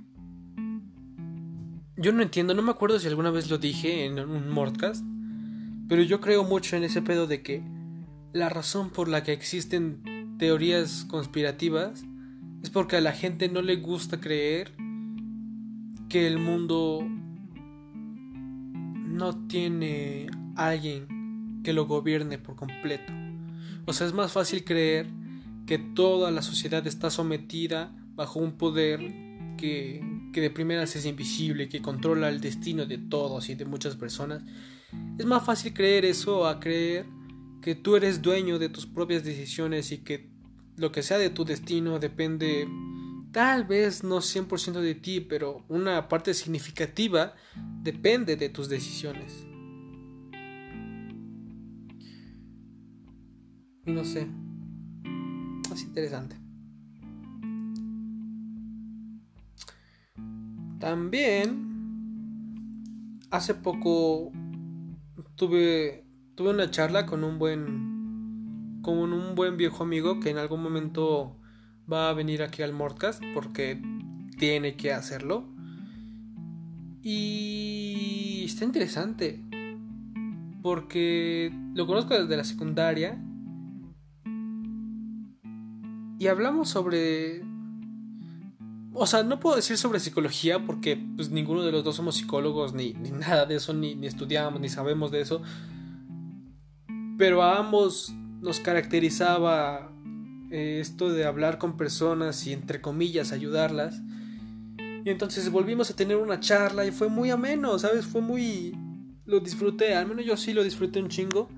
[2.01, 5.05] yo no entiendo, no me acuerdo si alguna vez lo dije en un podcast,
[5.87, 7.63] pero yo creo mucho en ese pedo de que
[8.33, 12.03] la razón por la que existen teorías conspirativas
[12.63, 14.73] es porque a la gente no le gusta creer
[16.09, 17.07] que el mundo
[18.73, 23.13] no tiene alguien que lo gobierne por completo.
[23.85, 25.07] O sea, es más fácil creer
[25.67, 29.01] que toda la sociedad está sometida bajo un poder
[29.59, 33.97] que que de primeras es invisible, que controla el destino de todos y de muchas
[33.97, 34.43] personas,
[35.19, 37.07] es más fácil creer eso a creer
[37.61, 40.31] que tú eres dueño de tus propias decisiones y que
[40.77, 42.67] lo que sea de tu destino depende
[43.33, 47.35] tal vez no 100% de ti, pero una parte significativa
[47.83, 49.47] depende de tus decisiones.
[53.87, 54.27] Y no sé,
[55.73, 56.37] es interesante.
[60.81, 61.69] También
[63.31, 64.33] hace poco
[65.37, 70.63] tuve tuve una charla con un buen con un buen viejo amigo que en algún
[70.63, 71.39] momento
[71.91, 73.81] va a venir aquí al Mordcast porque
[74.39, 75.45] tiene que hacerlo.
[77.03, 79.45] Y está interesante
[80.63, 83.23] porque lo conozco desde la secundaria
[86.19, 87.50] y hablamos sobre
[88.93, 92.75] o sea, no puedo decir sobre psicología porque pues ninguno de los dos somos psicólogos
[92.75, 95.43] ni, nada de eso, ni, ni, estudiamos, ni sabemos de eso.
[97.17, 99.93] Pero a ambos nos caracterizaba
[100.51, 104.01] eh, esto de hablar con personas y entre comillas ayudarlas.
[105.05, 108.07] Y entonces volvimos a tener una charla y fue muy ameno, ¿sabes?
[108.07, 108.77] Fue muy...
[109.25, 111.49] Lo disfruté, al menos yo sí lo disfruté un chingo.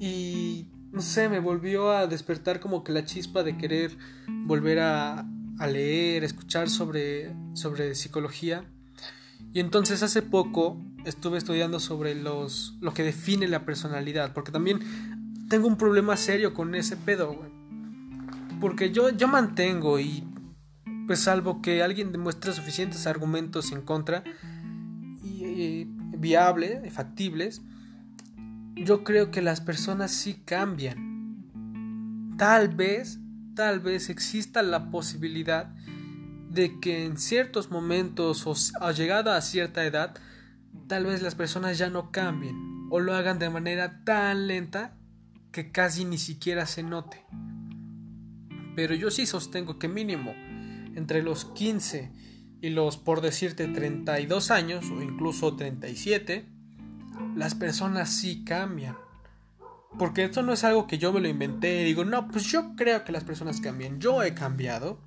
[0.00, 3.96] Y no sé, me volvió a despertar como que la chispa de querer
[4.26, 5.26] volver a,
[5.58, 8.64] a leer, escuchar sobre, sobre psicología.
[9.52, 14.80] Y entonces hace poco estuve estudiando sobre los, lo que define la personalidad, porque también
[15.48, 17.38] tengo un problema serio con ese pedo,
[18.60, 20.24] Porque yo, yo mantengo y
[21.06, 24.24] pues salvo que alguien demuestre suficientes argumentos en contra
[25.24, 25.86] y,
[26.20, 27.62] y factibles,
[28.84, 32.36] yo creo que las personas sí cambian.
[32.38, 33.18] Tal vez,
[33.54, 35.74] tal vez exista la posibilidad
[36.50, 40.14] de que en ciertos momentos o a llegada a cierta edad,
[40.86, 42.56] tal vez las personas ya no cambien
[42.90, 44.96] o lo hagan de manera tan lenta
[45.52, 47.24] que casi ni siquiera se note.
[48.76, 50.32] Pero yo sí sostengo que mínimo
[50.94, 52.12] entre los 15
[52.60, 56.57] y los, por decirte, 32 años o incluso 37,
[57.34, 58.96] las personas sí cambian.
[59.96, 63.04] Porque esto no es algo que yo me lo inventé digo, no, pues yo creo
[63.04, 64.00] que las personas cambian.
[64.00, 65.00] Yo he cambiado.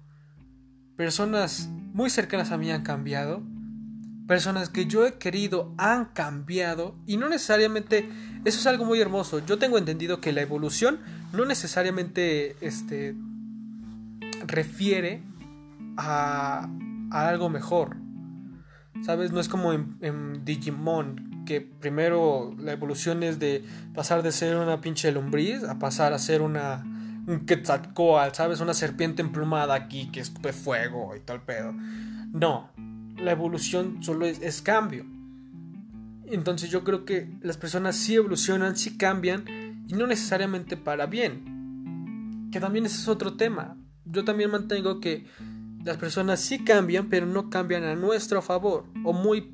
[0.96, 3.44] Personas muy cercanas a mí han cambiado.
[4.28, 6.96] Personas que yo he querido han cambiado.
[7.06, 8.10] Y no necesariamente,
[8.44, 9.46] eso es algo muy hermoso.
[9.46, 11.00] Yo tengo entendido que la evolución
[11.34, 13.16] no necesariamente este,
[14.46, 15.24] refiere
[15.98, 16.70] a,
[17.12, 17.98] algo mejor.
[19.04, 19.32] ¿Sabes?
[19.32, 25.12] No es como en Digimon, primero la evolución es de pasar de ser una pinche
[25.12, 26.84] lombriz a pasar a ser una
[27.28, 28.62] un quetzalcoatl, ¿sabes?
[28.62, 31.74] Una serpiente emplumada aquí que escupe fuego y tal pedo.
[31.74, 32.72] No,
[33.18, 35.06] la evolución solo es, es cambio.
[36.26, 39.44] Entonces yo creo que las personas sí evolucionan, sí cambian
[39.88, 42.50] y no necesariamente para bien.
[42.52, 43.78] Que también ese es otro tema.
[44.06, 45.26] Yo también mantengo que
[45.84, 49.54] las personas sí cambian, pero no cambian a nuestro favor o muy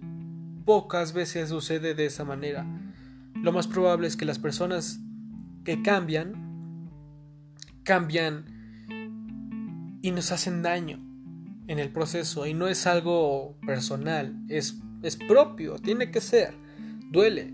[0.68, 2.66] pocas veces sucede de esa manera.
[3.36, 5.00] Lo más probable es que las personas
[5.64, 6.92] que cambian,
[7.84, 8.44] cambian
[10.02, 11.00] y nos hacen daño
[11.68, 16.54] en el proceso y no es algo personal, es, es propio, tiene que ser,
[17.12, 17.54] duele.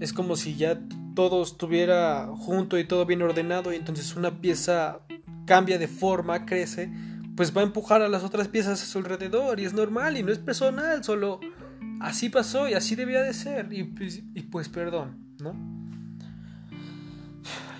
[0.00, 0.78] Es como si ya
[1.14, 5.00] todo estuviera junto y todo bien ordenado y entonces una pieza
[5.46, 6.92] cambia de forma, crece,
[7.36, 10.22] pues va a empujar a las otras piezas a su alrededor y es normal y
[10.22, 11.40] no es personal, solo
[12.04, 13.72] así pasó y así debía de ser.
[13.72, 15.54] Y, pues, pues perdón, ¿no?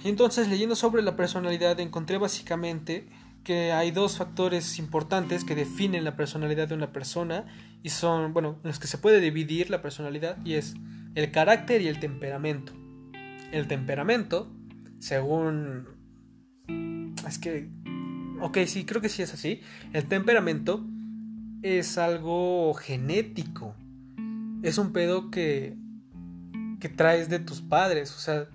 [0.02, 3.08] Y entonces leyendo sobre la personalidad encontré básicamente
[3.42, 7.44] que hay dos factores importantes que definen la personalidad de una persona
[7.82, 10.74] y son, bueno, los que se puede dividir la personalidad y es
[11.14, 12.72] el carácter y el temperamento.
[13.52, 14.52] El temperamento,
[14.98, 15.86] según...
[17.26, 17.70] Es que...
[18.40, 19.60] Ok, sí, creo que sí es así.
[19.92, 20.84] El temperamento
[21.62, 23.74] es algo genético
[24.64, 25.76] es un pedo que,
[26.80, 28.14] que traes de tus padres.
[28.16, 28.48] O sea,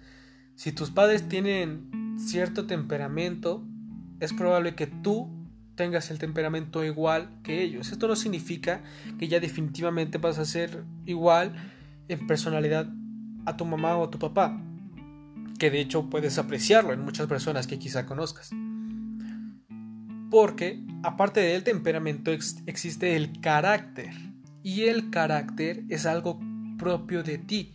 [0.55, 3.63] si tus padres tienen cierto temperamento,
[4.19, 5.29] es probable que tú
[5.75, 7.91] tengas el temperamento igual que ellos.
[7.91, 8.81] Esto no significa
[9.19, 11.53] que ya definitivamente vas a ser igual
[12.07, 12.89] en personalidad
[13.45, 14.59] a tu mamá o a tu papá,
[15.59, 18.49] que de hecho puedes apreciarlo en muchas personas que quizá conozcas.
[20.31, 24.28] Porque aparte del temperamento existe el carácter.
[24.63, 26.39] Y el carácter es algo
[26.77, 27.73] propio de ti,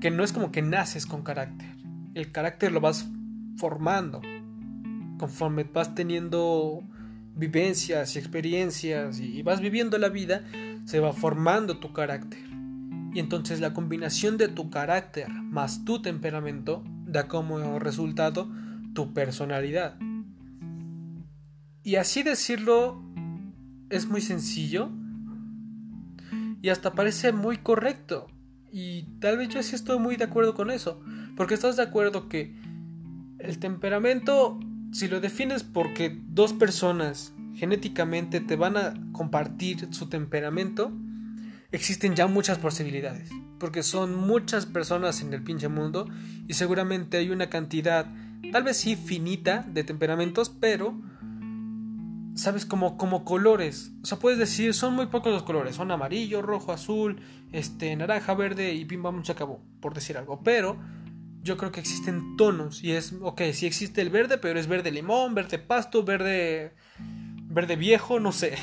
[0.00, 1.68] que no es como que naces con carácter.
[2.14, 3.08] El carácter lo vas
[3.56, 4.22] formando
[5.18, 6.82] conforme vas teniendo
[7.34, 10.44] vivencias y experiencias y vas viviendo la vida,
[10.84, 12.40] se va formando tu carácter.
[13.12, 18.50] Y entonces la combinación de tu carácter más tu temperamento da como resultado
[18.94, 19.98] tu personalidad.
[21.82, 23.02] Y así decirlo
[23.90, 24.90] es muy sencillo
[26.62, 28.26] y hasta parece muy correcto.
[28.70, 31.00] Y tal vez yo sí estoy muy de acuerdo con eso.
[31.36, 32.54] Porque estás de acuerdo que
[33.38, 34.58] el temperamento,
[34.92, 40.92] si lo defines porque dos personas genéticamente te van a compartir su temperamento,
[41.72, 43.30] existen ya muchas posibilidades.
[43.58, 46.08] Porque son muchas personas en el pinche mundo
[46.46, 48.06] y seguramente hay una cantidad,
[48.52, 51.00] tal vez sí finita, de temperamentos, pero
[52.38, 52.64] ¿sabes?
[52.64, 53.90] Como, como colores.
[54.02, 55.74] O sea, puedes decir, son muy pocos los colores.
[55.74, 57.20] Son amarillo, rojo, azul,
[57.52, 60.40] este, naranja, verde y pim pam se acabó, por decir algo.
[60.44, 60.78] Pero
[61.42, 62.84] yo creo que existen tonos.
[62.84, 66.74] Y es, ok, sí existe el verde, pero es verde limón, verde pasto, verde.
[66.98, 68.56] verde viejo, no sé.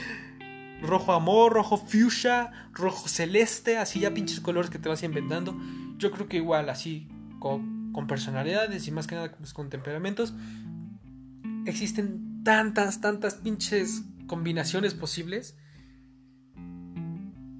[0.80, 5.60] rojo amor, rojo fuchsia, rojo celeste, así ya pinches colores que te vas inventando.
[5.98, 7.08] Yo creo que igual, así,
[7.40, 10.34] con, con personalidades y más que nada pues, con temperamentos,
[11.66, 15.56] existen tantas, tantas pinches combinaciones posibles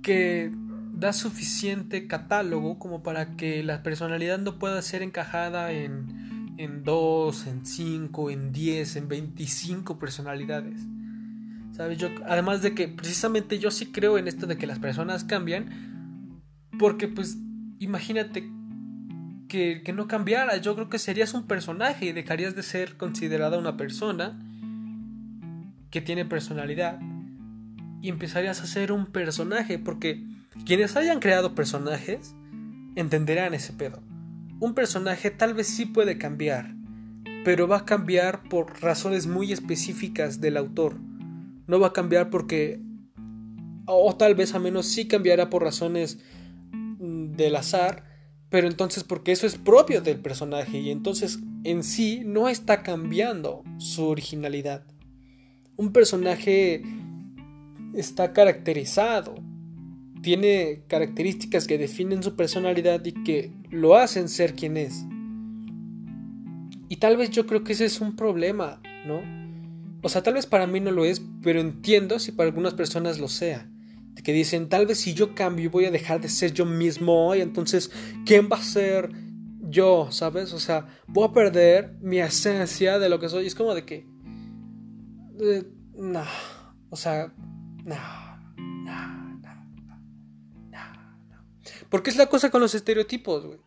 [0.03, 0.51] que
[0.95, 7.47] da suficiente catálogo como para que la personalidad no pueda ser encajada en, en 2,
[7.47, 10.81] en 5, en 10, en 25 personalidades.
[11.73, 11.99] ¿Sabes?
[11.99, 16.43] Yo, además de que precisamente yo sí creo en esto de que las personas cambian,
[16.79, 17.39] porque pues
[17.79, 18.49] imagínate
[19.49, 23.59] que, que no cambiara, yo creo que serías un personaje y dejarías de ser considerada
[23.59, 24.39] una persona
[25.93, 26.99] que tiene personalidad
[28.01, 30.27] y empezarías a ser un personaje porque
[30.65, 32.35] quienes hayan creado personajes
[32.97, 34.03] entenderán ese pedo.
[34.59, 36.75] Un personaje tal vez sí puede cambiar,
[37.45, 40.97] pero va a cambiar por razones muy específicas del autor.
[41.67, 42.81] No va a cambiar porque
[43.87, 46.19] o tal vez a menos sí cambiará por razones
[46.73, 48.05] mm, del azar,
[48.49, 53.63] pero entonces porque eso es propio del personaje y entonces en sí no está cambiando
[53.79, 54.87] su originalidad
[55.83, 56.83] un personaje
[57.95, 59.35] está caracterizado,
[60.23, 65.05] tiene características que definen su personalidad y que lo hacen ser quien es.
[66.89, 69.23] Y tal vez yo creo que ese es un problema, ¿no?
[70.03, 73.19] O sea, tal vez para mí no lo es, pero entiendo si para algunas personas
[73.19, 73.69] lo sea.
[74.23, 77.41] Que dicen, tal vez si yo cambio voy a dejar de ser yo mismo hoy,
[77.41, 77.91] entonces,
[78.25, 79.11] ¿quién va a ser
[79.63, 80.09] yo?
[80.13, 80.53] ¿Sabes?
[80.53, 83.47] O sea, voy a perder mi esencia de lo que soy.
[83.47, 84.12] Es como de que,
[85.41, 85.65] eh,
[85.95, 86.25] no,
[86.91, 87.33] o sea,
[87.85, 87.97] no,
[88.57, 89.55] no, no,
[90.71, 91.39] no,
[91.89, 93.59] ¿Por qué es la cosa con los estereotipos, güey?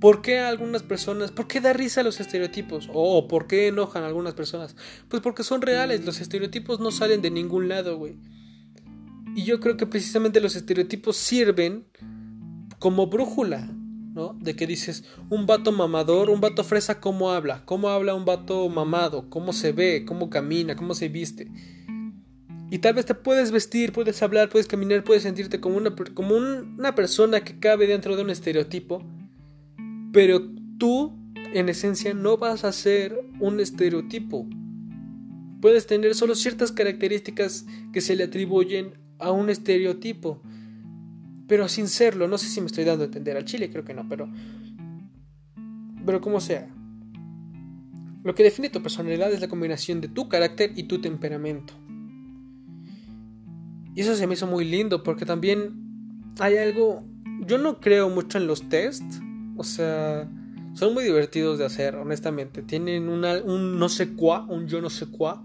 [0.00, 2.88] ¿Por qué algunas personas, por qué da risa los estereotipos?
[2.92, 4.74] ¿O por qué enojan a algunas personas?
[5.08, 8.16] Pues porque son reales, los estereotipos no salen de ningún lado, güey.
[9.36, 11.86] Y yo creo que precisamente los estereotipos sirven
[12.78, 13.68] como brújula.
[14.40, 17.64] De que dices, un vato mamador, un vato fresa, ¿cómo habla?
[17.64, 19.30] ¿Cómo habla un vato mamado?
[19.30, 20.04] ¿Cómo se ve?
[20.04, 20.74] ¿Cómo camina?
[20.74, 21.48] ¿Cómo se viste?
[22.70, 26.36] Y tal vez te puedes vestir, puedes hablar, puedes caminar, puedes sentirte como una, como
[26.36, 29.02] una persona que cabe dentro de un estereotipo,
[30.12, 30.42] pero
[30.78, 31.16] tú,
[31.52, 34.46] en esencia, no vas a ser un estereotipo.
[35.60, 40.40] Puedes tener solo ciertas características que se le atribuyen a un estereotipo
[41.50, 42.28] pero sin serlo.
[42.28, 44.28] No sé si me estoy dando a entender al chile, creo que no, pero.
[46.06, 46.72] Pero como sea.
[48.22, 51.74] Lo que define tu personalidad es la combinación de tu carácter y tu temperamento.
[53.96, 57.02] Y eso se me hizo muy lindo porque también hay algo.
[57.44, 59.20] Yo no creo mucho en los tests.
[59.56, 60.30] O sea,
[60.74, 62.62] son muy divertidos de hacer, honestamente.
[62.62, 65.42] Tienen un no sé cuá, un yo no sé cuá,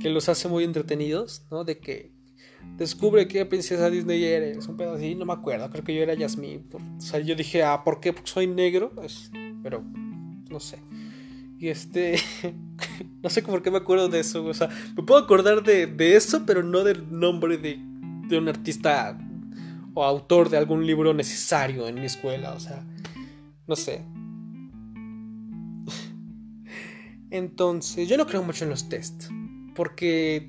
[0.00, 1.64] que los hace muy entretenidos, ¿no?
[1.64, 2.15] De que
[2.76, 4.66] descubre qué princesa Disney eres.
[4.68, 5.70] Un pedo así, no me acuerdo.
[5.70, 6.66] Creo que yo era Yasmín.
[6.72, 8.12] o sea, yo dije, ah, ¿por qué?
[8.12, 8.92] Porque soy negro.
[8.94, 9.30] Pues,
[9.62, 9.82] pero,
[10.50, 10.78] no sé.
[11.58, 12.18] Y este.
[13.22, 14.44] no sé por qué me acuerdo de eso.
[14.44, 17.78] O sea, me puedo acordar de, de eso, pero no del nombre de,
[18.28, 19.18] de un artista
[19.96, 22.84] o autor de algún libro necesario en mi escuela, o sea,
[23.66, 24.02] no sé.
[27.30, 29.30] Entonces, yo no creo mucho en los tests,
[29.74, 30.46] porque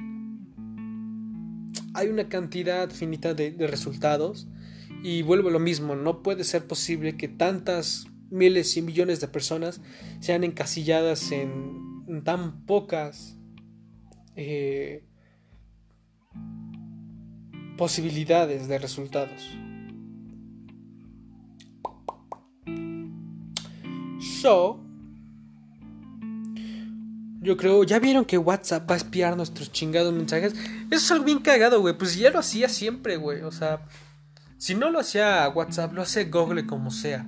[1.98, 4.48] hay una cantidad finita de, resultados
[5.02, 9.28] y vuelvo a lo mismo, no puede ser posible que tantas miles y millones de
[9.28, 9.82] personas
[10.20, 13.36] sean encasilladas en, tan pocas
[14.36, 15.04] eh,
[17.78, 19.58] posibilidades de resultados.
[24.20, 24.87] So,
[27.40, 30.54] yo creo, ya vieron que WhatsApp va a espiar nuestros chingados mensajes.
[30.54, 31.98] Eso es algo bien cagado, güey.
[31.98, 33.42] Pues ya lo hacía siempre, güey.
[33.42, 33.82] O sea,
[34.58, 37.28] si no lo hacía WhatsApp, lo hace Google como sea.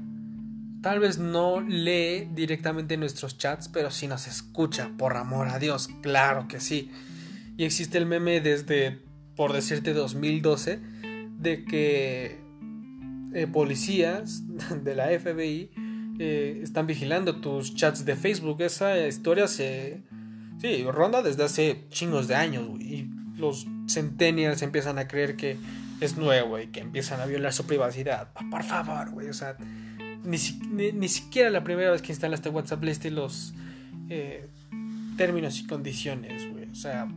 [0.81, 5.89] Tal vez no lee directamente nuestros chats, pero sí nos escucha, por amor a Dios,
[6.01, 6.89] claro que sí.
[7.57, 9.01] Y existe el meme desde,
[9.35, 10.79] por decirte, 2012,
[11.37, 12.39] de que
[13.33, 14.43] eh, policías
[14.83, 15.88] de la FBI
[16.21, 18.61] eh, están vigilando tus chats de Facebook.
[18.61, 20.03] Esa historia se.
[20.59, 25.57] Sí, ronda desde hace chingos de años, Y los centennials empiezan a creer que
[26.01, 28.33] es nuevo y que empiezan a violar su privacidad.
[28.51, 29.29] Por favor, güey.
[29.29, 29.55] O sea,
[30.25, 30.37] ni,
[30.91, 33.53] ni, siquiera la primera vez que instalaste WhatsApp leíste los
[34.09, 34.45] eh,
[35.15, 36.69] términos y condiciones, güey.
[36.69, 37.07] O sea,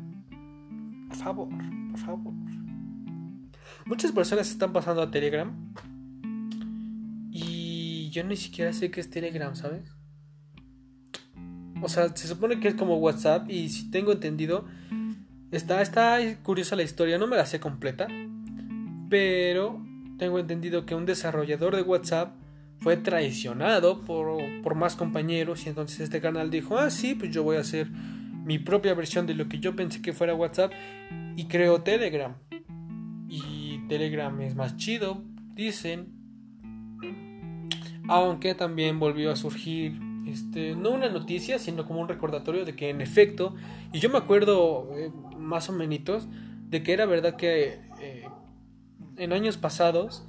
[1.09, 1.49] por favor,
[1.91, 2.33] por favor.
[3.85, 5.53] Muchas personas están pasando a Telegram
[8.13, 9.91] yo ni siquiera sé qué es Telegram, ¿sabes?
[11.81, 14.67] O sea, se supone que es como WhatsApp y si tengo entendido,
[15.51, 18.07] está, está curiosa la historia, no me la sé completa,
[19.09, 19.83] pero
[20.19, 22.35] tengo entendido que un desarrollador de WhatsApp
[22.79, 27.43] fue traicionado por, por más compañeros y entonces este canal dijo, ah, sí, pues yo
[27.43, 27.89] voy a hacer
[28.45, 30.73] mi propia versión de lo que yo pensé que fuera WhatsApp
[31.35, 32.35] y creo Telegram.
[33.27, 36.23] Y Telegram es más chido, dicen,
[38.09, 42.91] aunque también volvió a surgir este, no una noticia, sino como un recordatorio de que
[42.91, 43.55] en efecto,
[43.93, 46.29] y yo me acuerdo eh, más o menos
[46.69, 48.29] de que era verdad que eh,
[49.17, 50.25] en años pasados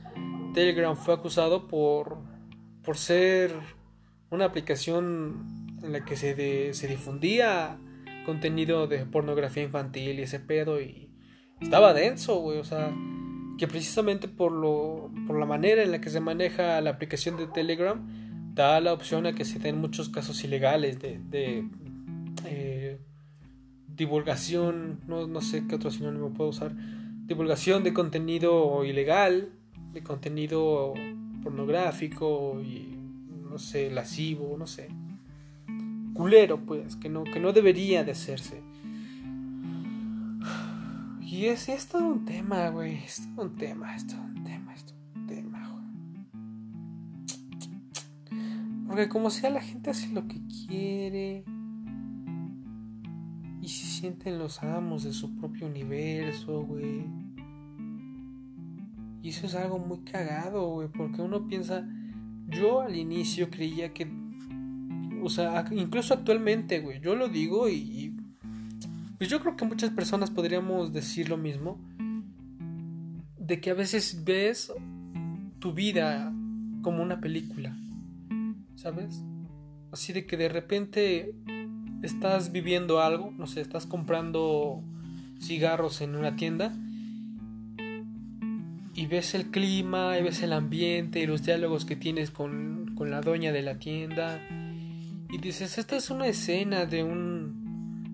[0.53, 2.17] Telegram fue acusado por,
[2.83, 3.51] por ser
[4.29, 7.77] una aplicación en la que se, se difundía
[8.25, 11.09] contenido de pornografía infantil y ese pedo y
[11.59, 12.93] estaba denso, güey, o sea,
[13.57, 17.47] que precisamente por, lo, por la manera en la que se maneja la aplicación de
[17.47, 18.01] Telegram
[18.53, 21.67] da la opción a que se den muchos casos ilegales de, de
[22.45, 22.99] eh,
[23.87, 26.73] divulgación, no, no, sé qué otro sinónimo puedo usar,
[27.25, 29.49] divulgación de contenido ilegal,
[29.91, 30.93] de contenido
[31.43, 32.97] pornográfico y
[33.49, 34.89] no sé, lascivo, no sé.
[36.13, 38.61] Culero, pues, que no, que no debería de hacerse.
[41.33, 42.93] Y es, es todo un tema, güey.
[42.93, 45.83] Es todo un tema, es todo un tema, es todo un tema, güey.
[48.85, 51.43] Porque como sea, la gente hace lo que quiere.
[53.61, 57.03] Y se sienten los amos de su propio universo, güey.
[59.23, 60.87] Y eso es algo muy cagado, güey.
[60.87, 61.89] Porque uno piensa.
[62.47, 64.07] Yo al inicio creía que.
[65.23, 67.01] O sea, incluso actualmente, güey.
[67.01, 68.12] Yo lo digo y
[69.17, 71.79] pues yo creo que muchas personas podríamos decir lo mismo.
[73.37, 74.71] De que a veces ves
[75.59, 76.33] tu vida
[76.81, 77.75] como una película.
[78.75, 79.23] ¿Sabes?
[79.91, 81.35] Así de que de repente
[82.01, 84.83] estás viviendo algo, no sé, estás comprando
[85.39, 86.73] cigarros en una tienda
[88.95, 93.09] y ves el clima, y ves el ambiente y los diálogos que tienes con, con
[93.09, 94.39] la dueña de la tienda
[95.29, 97.62] y dices, esta es una escena de un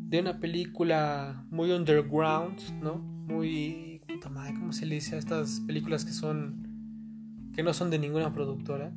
[0.10, 2.97] de una película muy underground, ¿no?
[2.97, 4.01] Muy...
[4.32, 7.51] Madre, ¿cómo se le dice a estas películas que son...
[7.53, 8.91] que no son de ninguna productora?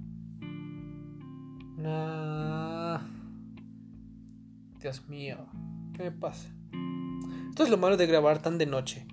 [4.80, 5.46] Dios mío,
[5.94, 6.48] ¿qué me pasa?
[7.50, 9.06] Esto es lo malo de grabar tan de noche.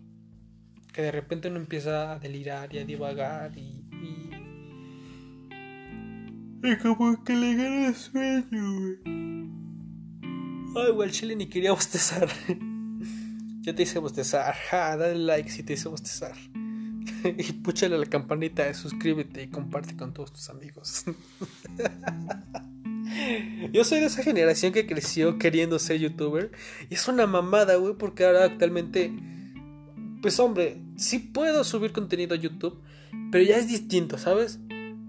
[0.93, 3.83] Que de repente uno empieza a delirar y a divagar y...
[3.91, 4.29] y...
[6.63, 9.28] y como que le gana el sueño, güey.
[10.75, 12.29] Ay, güey, el chile ni quería bostezar.
[13.61, 14.53] ya te hice bostezar.
[14.69, 16.35] Ja, dale like si te hice bostezar.
[17.37, 21.05] y púchale la campanita, suscríbete y comparte con todos tus amigos.
[23.73, 26.51] Yo soy de esa generación que creció queriendo ser youtuber.
[26.89, 29.11] Y es una mamada, güey, porque ahora actualmente.
[30.21, 32.81] Pues hombre, sí puedo subir contenido a YouTube,
[33.31, 34.59] pero ya es distinto, ¿sabes?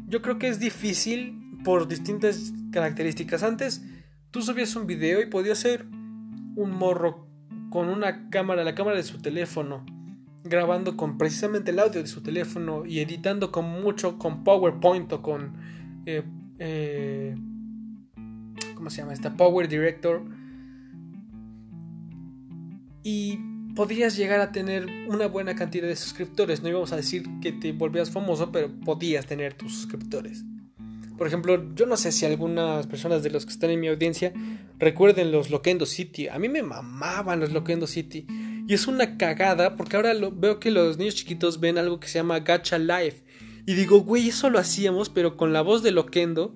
[0.07, 3.43] Yo creo que es difícil por distintas características.
[3.43, 3.83] Antes
[4.31, 5.87] Tú subías un video y podía ser
[6.57, 7.27] un morro
[7.71, 9.85] con una cámara, la cámara de su teléfono,
[10.45, 15.23] grabando con precisamente el audio de su teléfono y editando con mucho con PowerPoint o
[15.23, 15.55] con
[16.07, 16.23] eh,
[16.59, 17.35] eh,
[18.75, 19.13] ¿cómo se llama?
[19.13, 20.23] Esta Power Director
[23.03, 23.39] y
[23.75, 26.63] podías llegar a tener una buena cantidad de suscriptores.
[26.63, 30.45] No íbamos a decir que te volvías famoso, pero podías tener tus suscriptores.
[31.21, 34.33] Por ejemplo, yo no sé si algunas personas de los que están en mi audiencia
[34.79, 36.29] recuerden los Loquendo City.
[36.29, 38.27] A mí me mamaban los Loquendo City.
[38.67, 42.09] Y es una cagada porque ahora lo, veo que los niños chiquitos ven algo que
[42.09, 43.23] se llama Gacha Life.
[43.67, 46.55] Y digo, güey, eso lo hacíamos, pero con la voz de Loquendo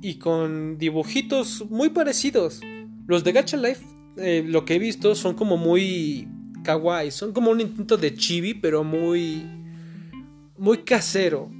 [0.00, 2.62] y con dibujitos muy parecidos.
[3.06, 3.84] Los de Gacha Life
[4.16, 6.26] eh, lo que he visto son como muy
[6.64, 9.46] kawaii, son como un intento de chibi, pero muy
[10.56, 11.50] muy casero.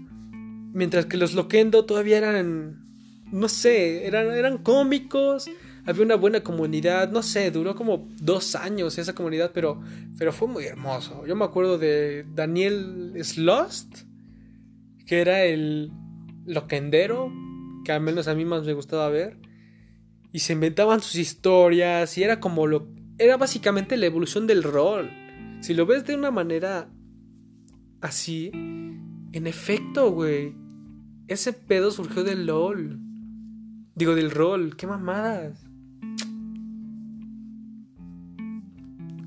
[0.72, 2.88] Mientras que los Loquendo todavía eran
[3.32, 5.50] no sé, eran eran cómicos,
[5.84, 9.80] había una buena comunidad, no sé, duró como dos años esa comunidad, pero,
[10.18, 11.26] pero fue muy hermoso.
[11.26, 14.02] Yo me acuerdo de Daniel Slost,
[15.06, 15.90] que era el
[16.46, 17.32] loquendero,
[17.84, 19.38] que al menos a mí más me gustaba ver
[20.32, 22.88] y se inventaban sus historias y era como lo
[23.18, 25.10] era básicamente la evolución del rol.
[25.60, 26.88] Si lo ves de una manera
[28.00, 30.54] así, en efecto, güey,
[31.29, 32.99] ese pedo surgió del LOL.
[33.95, 35.64] Digo, del rol, qué mamadas.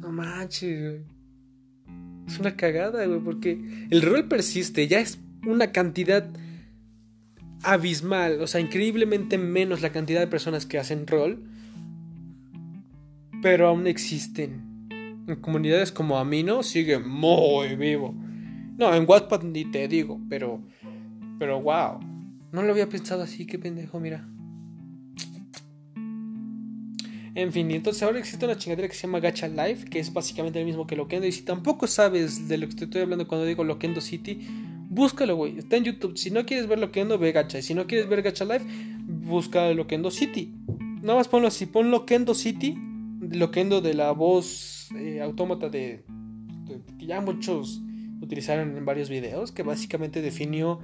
[0.02, 1.12] No manches, güey.
[2.28, 6.30] Es una cagada, güey, porque el rol persiste, ya es una cantidad
[7.64, 11.44] abismal, o sea, increíblemente menos la cantidad de personas que hacen rol,
[13.42, 14.88] pero aún existen.
[15.28, 18.16] En comunidades como Amino sigue muy vivo.
[18.78, 20.64] No, en Wattpad ni te digo, pero
[21.42, 22.00] pero wow.
[22.52, 24.30] No lo había pensado así, qué pendejo, mira.
[27.34, 30.14] En fin, y entonces ahora existe una chingadera que se llama Gacha Life, que es
[30.14, 31.26] básicamente el mismo que Loquendo.
[31.26, 34.48] Y si tampoco sabes de lo que te estoy hablando cuando digo Loquendo City,
[34.88, 35.58] Búscalo, güey.
[35.58, 36.16] Está en YouTube.
[36.16, 37.58] Si no quieres ver Loquendo, ve Gacha.
[37.58, 38.66] Y si no quieres ver Gacha Live,
[39.08, 40.54] busca Loquendo City.
[41.02, 41.66] Nada más ponlo así.
[41.66, 42.78] Pon Loquendo City.
[43.32, 46.04] Loquendo de la voz eh, autómata de,
[47.00, 47.82] que ya muchos
[48.22, 49.52] utilizaron en varios videos.
[49.52, 50.82] Que básicamente definió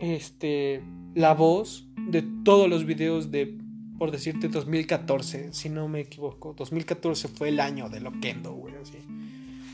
[0.00, 0.82] este,
[1.14, 3.58] la voz de todos los videos de,
[3.98, 5.52] por decirte, 2014.
[5.52, 6.54] Si no me equivoco.
[6.56, 8.74] 2014 fue el año de Loquendo, güey.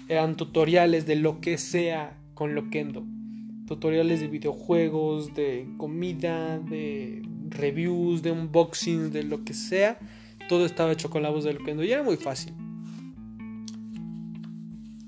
[0.09, 3.05] Eran tutoriales de lo que sea con Loquendo
[3.67, 9.99] tutoriales de videojuegos, de comida, de reviews, de unboxing, de lo que sea.
[10.49, 12.55] Todo estaba hecho con la voz de Loquendo y era muy fácil.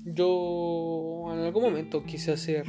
[0.05, 2.65] Yo en algún momento quise hacer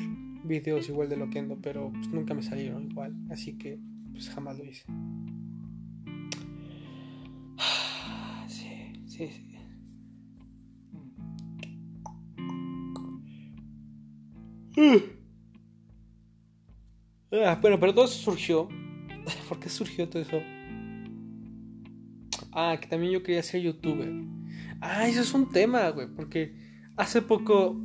[0.50, 3.78] videos igual de Loquendo, pero pues nunca me salieron igual, así que
[4.12, 4.84] pues jamás lo hice.
[8.48, 9.50] Sí, sí, sí.
[17.32, 18.68] Ah, bueno, pero todo eso surgió.
[19.48, 20.40] ¿Por qué surgió todo eso?
[22.52, 24.10] Ah, que también yo quería ser youtuber.
[24.80, 26.08] Ah, eso es un tema, güey.
[26.08, 26.54] Porque
[27.00, 27.80] hace poco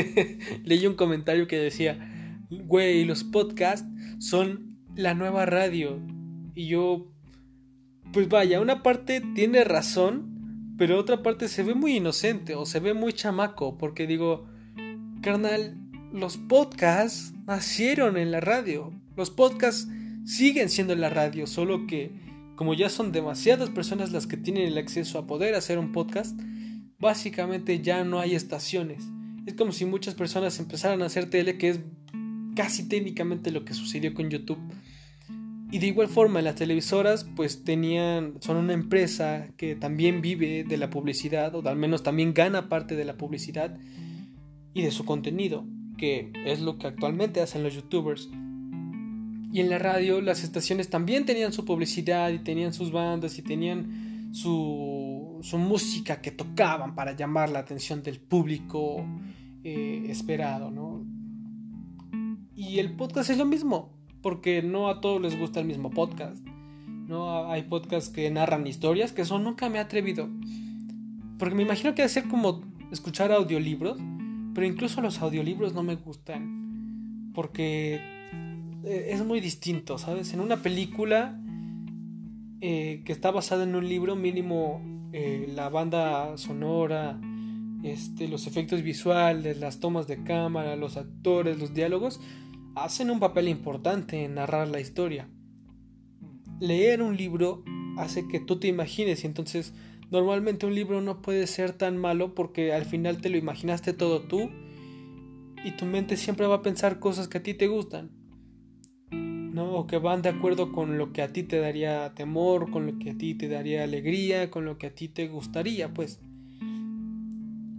[0.64, 1.98] leí un comentario que decía,
[2.50, 3.88] güey, los podcasts
[4.18, 5.98] son la nueva radio.
[6.54, 7.10] Y yo,
[8.12, 12.80] pues vaya, una parte tiene razón, pero otra parte se ve muy inocente o se
[12.80, 13.78] ve muy chamaco.
[13.78, 14.46] Porque digo,
[15.22, 15.78] carnal,
[16.12, 18.92] los podcasts nacieron en la radio.
[19.16, 19.88] Los podcasts
[20.26, 22.12] siguen siendo en la radio, solo que
[22.56, 26.38] como ya son demasiadas personas las que tienen el acceso a poder hacer un podcast,
[27.00, 29.04] básicamente ya no hay estaciones.
[29.46, 31.80] Es como si muchas personas empezaran a hacer tele, que es
[32.54, 34.58] casi técnicamente lo que sucedió con YouTube.
[35.72, 40.76] Y de igual forma, las televisoras pues tenían, son una empresa que también vive de
[40.76, 43.78] la publicidad, o al menos también gana parte de la publicidad
[44.74, 45.64] y de su contenido
[46.00, 48.30] que es lo que actualmente hacen los youtubers.
[49.52, 53.42] Y en la radio las estaciones también tenían su publicidad y tenían sus bandas y
[53.42, 55.09] tenían su,
[55.42, 59.04] su música que tocaban para llamar la atención del público
[59.64, 61.04] eh, esperado, ¿no?
[62.54, 66.46] Y el podcast es lo mismo, porque no a todos les gusta el mismo podcast.
[67.06, 70.28] No hay podcasts que narran historias, que eso nunca me ha atrevido.
[71.38, 72.60] Porque me imagino que debe ser como
[72.92, 73.98] escuchar audiolibros,
[74.54, 77.32] pero incluso los audiolibros no me gustan.
[77.34, 78.00] Porque
[78.84, 80.32] eh, es muy distinto, ¿sabes?
[80.34, 81.40] En una película
[82.60, 87.20] eh, que está basada en un libro, mínimo eh, la banda sonora,
[87.82, 92.20] este, los efectos visuales, las tomas de cámara, los actores, los diálogos,
[92.74, 95.28] hacen un papel importante en narrar la historia.
[96.60, 97.64] Leer un libro
[97.96, 99.72] hace que tú te imagines y entonces
[100.10, 104.22] Normalmente un libro no puede ser tan malo porque al final te lo imaginaste todo
[104.22, 104.50] tú
[105.64, 108.10] y tu mente siempre va a pensar cosas que a ti te gustan.
[109.52, 109.74] ¿No?
[109.74, 112.98] O que van de acuerdo con lo que a ti te daría temor, con lo
[112.98, 116.20] que a ti te daría alegría, con lo que a ti te gustaría, pues.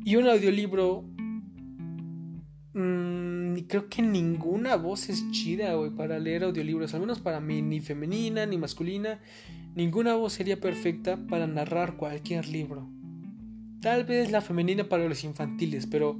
[0.03, 1.05] Y un audiolibro
[2.73, 7.61] mmm, creo que ninguna voz es chida, güey, para leer audiolibros, al menos para mí,
[7.61, 9.19] ni femenina ni masculina,
[9.75, 12.87] ninguna voz sería perfecta para narrar cualquier libro.
[13.81, 16.19] Tal vez la femenina para los infantiles, pero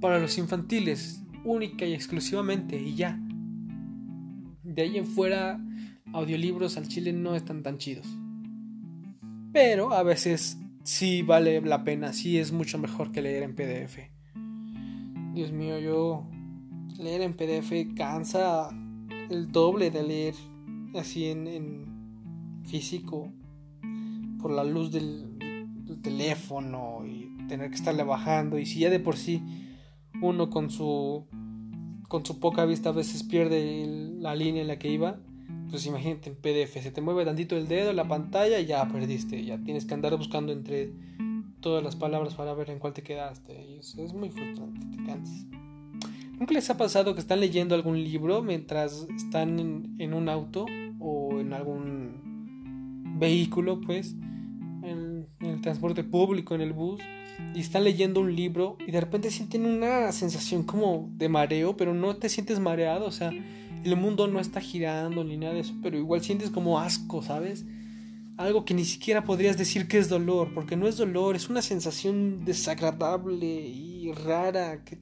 [0.00, 3.20] para los infantiles, única y exclusivamente, y ya.
[4.78, 5.60] De ahí en fuera,
[6.12, 8.06] audiolibros al chile no están tan chidos.
[9.52, 13.98] Pero a veces sí vale la pena, sí es mucho mejor que leer en PDF.
[15.34, 16.28] Dios mío, yo
[16.96, 18.68] leer en PDF cansa
[19.28, 20.34] el doble de leer
[20.94, 23.32] así en, físico
[24.40, 25.24] por la luz del,
[26.02, 29.42] teléfono y tener que estarle bajando y si ya de por sí
[30.22, 31.26] uno con su
[32.08, 33.86] con su poca vista a veces pierde
[34.18, 35.18] la línea en la que iba.
[35.70, 39.44] Pues imagínate en PDF se te mueve tantito el dedo la pantalla y ya perdiste
[39.44, 40.92] ya tienes que andar buscando entre
[41.60, 45.04] todas las palabras para ver en cuál te quedaste y eso es muy frustrante te
[45.04, 45.46] cansas.
[46.38, 49.58] ¿Nunca les ha pasado que están leyendo algún libro mientras están
[49.98, 50.66] en, un auto
[51.00, 54.14] o en algún vehículo, pues,
[55.40, 57.00] en, el transporte público, en el bus,
[57.54, 61.94] y están leyendo un libro y de repente sienten una sensación como de mareo, pero
[61.94, 63.32] no te sientes mareado, o sea,
[63.84, 67.64] el mundo no está girando ni nada de eso, pero igual sientes como asco, ¿sabes?
[68.36, 71.62] Algo que ni siquiera podrías decir que es dolor, porque no es dolor, es una
[71.62, 74.98] sensación desagradable y rara que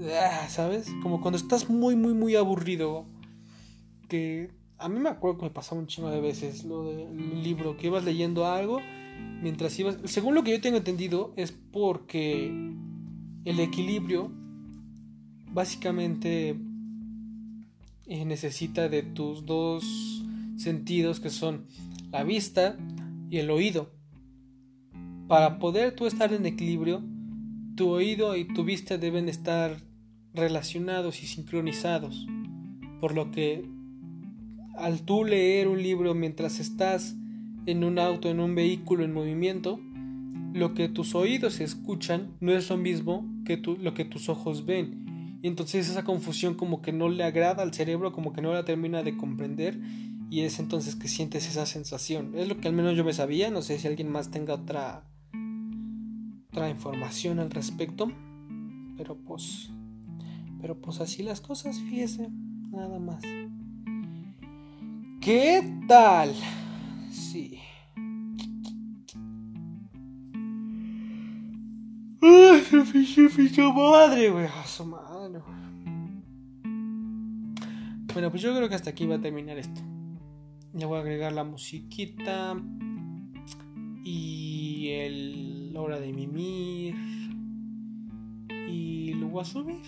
[0.00, 0.90] Ah, ¿Sabes?
[1.02, 3.06] Como cuando estás muy, muy, muy aburrido.
[4.08, 7.76] Que a mí me acuerdo que me pasaba un chingo de veces lo del libro,
[7.76, 8.80] que ibas leyendo algo
[9.42, 9.98] mientras ibas...
[10.04, 12.46] Según lo que yo tengo entendido, es porque
[13.44, 14.30] el equilibrio
[15.52, 16.56] básicamente
[18.06, 19.84] eh, necesita de tus dos
[20.56, 21.66] sentidos que son
[22.10, 22.76] la vista
[23.30, 23.90] y el oído.
[25.28, 27.02] Para poder tú estar en equilibrio,
[27.76, 29.76] tu oído y tu vista deben estar
[30.34, 32.26] relacionados y sincronizados,
[33.00, 33.64] por lo que
[34.76, 37.16] al tú leer un libro mientras estás
[37.66, 39.80] en un auto, en un vehículo en movimiento,
[40.52, 45.38] lo que tus oídos escuchan no es lo mismo que lo que tus ojos ven.
[45.42, 48.64] Y entonces esa confusión como que no le agrada al cerebro, como que no la
[48.64, 49.80] termina de comprender
[50.30, 52.32] y es entonces que sientes esa sensación.
[52.36, 55.04] Es lo que al menos yo me sabía, no sé si alguien más tenga otra
[56.50, 58.12] otra información al respecto,
[58.96, 59.70] pero pues
[60.60, 62.28] pero pues así las cosas, fíjese,
[62.70, 63.22] nada más.
[65.20, 66.32] ¿Qué tal?
[67.12, 67.58] Sí.
[72.22, 74.46] ¡Ay, se fichó madre, güey!
[74.46, 75.40] A su madre.
[78.14, 79.82] Bueno, pues yo creo que hasta aquí va a terminar esto.
[80.72, 82.56] Le voy a agregar la musiquita
[84.04, 86.94] y el hora de mimir
[88.68, 89.82] y lo voy a subir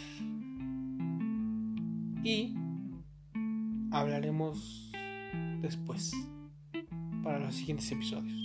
[2.22, 2.55] y
[3.91, 4.93] hablaremos
[5.61, 6.12] después
[7.25, 8.39] para los siguientes episodios.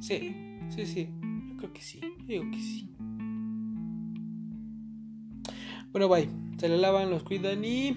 [0.00, 0.36] Sí,
[0.68, 1.10] sí, sí,
[1.48, 2.94] yo creo que sí, digo que sí.
[5.92, 6.28] Bueno, bye.
[6.58, 7.96] Se le lavan, los cuidan y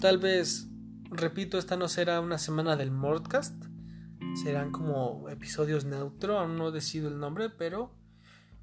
[0.00, 0.68] tal vez,
[1.10, 3.64] repito, esta no será una semana del Mordcast.
[4.42, 7.92] Serán como episodios neutro, aún no decido el nombre, pero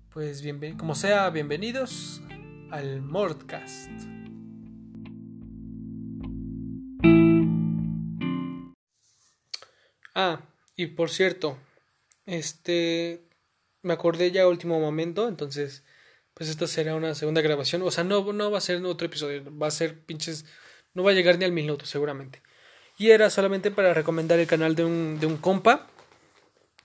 [0.09, 2.21] pues bien, como sea, bienvenidos
[2.71, 4.14] al Mordcast.
[10.15, 10.41] Ah,
[10.75, 11.59] y por cierto,
[12.25, 13.21] este
[13.83, 15.83] me acordé ya último momento, entonces
[16.33, 19.43] pues esta será una segunda grabación, o sea, no no va a ser otro episodio,
[19.57, 20.45] va a ser pinches
[20.95, 22.41] no va a llegar ni al minuto seguramente.
[22.97, 25.87] Y era solamente para recomendar el canal de un, de un compa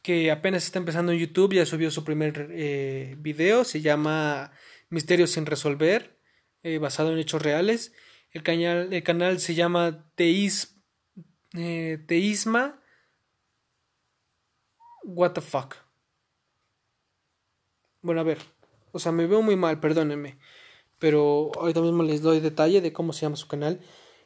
[0.02, 4.52] que apenas está empezando en YouTube, ya subió su primer eh, video, se llama
[4.88, 6.18] Misterios sin resolver,
[6.62, 7.92] eh, basado en hechos reales.
[8.32, 10.76] El canal, el canal se llama Teis,
[11.56, 12.79] eh, Teisma.
[15.04, 15.76] What the fuck.
[18.02, 18.38] Bueno, a ver.
[18.92, 20.38] O sea, me veo muy mal, perdónenme.
[20.98, 23.80] Pero ahorita mismo les doy detalle de cómo se llama su canal.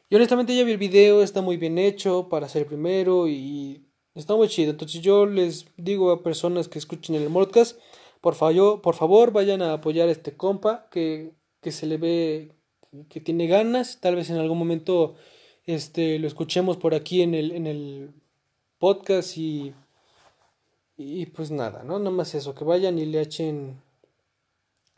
[0.09, 4.35] Y honestamente ya vi el video, está muy bien hecho para ser primero y está
[4.35, 4.71] muy chido.
[4.71, 7.79] Entonces yo les digo a personas que escuchen el podcast
[8.21, 12.51] por, favor, por favor, vayan a apoyar a este compa que, que se le ve
[13.09, 13.99] que tiene ganas.
[14.01, 15.15] Tal vez en algún momento
[15.65, 18.13] este, lo escuchemos por aquí en el, en el,
[18.79, 19.73] podcast y,
[20.97, 21.99] y pues nada, ¿no?
[21.99, 23.81] Nada más eso, que vayan y le echen,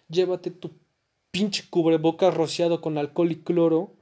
[0.08, 0.72] llévate tu
[1.30, 3.94] pinche cubrebocas rociado con alcohol y cloro,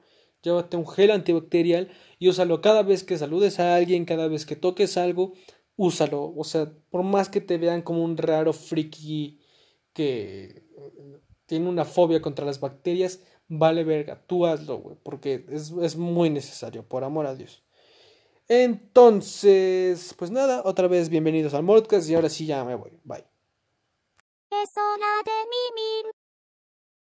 [0.44, 4.56] llévate un gel antibacterial y úsalo cada vez que saludes a alguien, cada vez que
[4.56, 5.34] toques algo,
[5.76, 6.34] úsalo.
[6.38, 9.42] O sea, por más que te vean como un raro friki
[9.92, 10.64] que
[11.48, 13.20] tiene una fobia contra las bacterias,
[13.50, 17.67] vale verga, tú hazlo, güey, porque es, es muy necesario, por amor a Dios.
[18.48, 22.92] Entonces, pues nada, otra vez bienvenidos al podcast y ahora sí ya me voy.
[23.04, 23.26] Bye.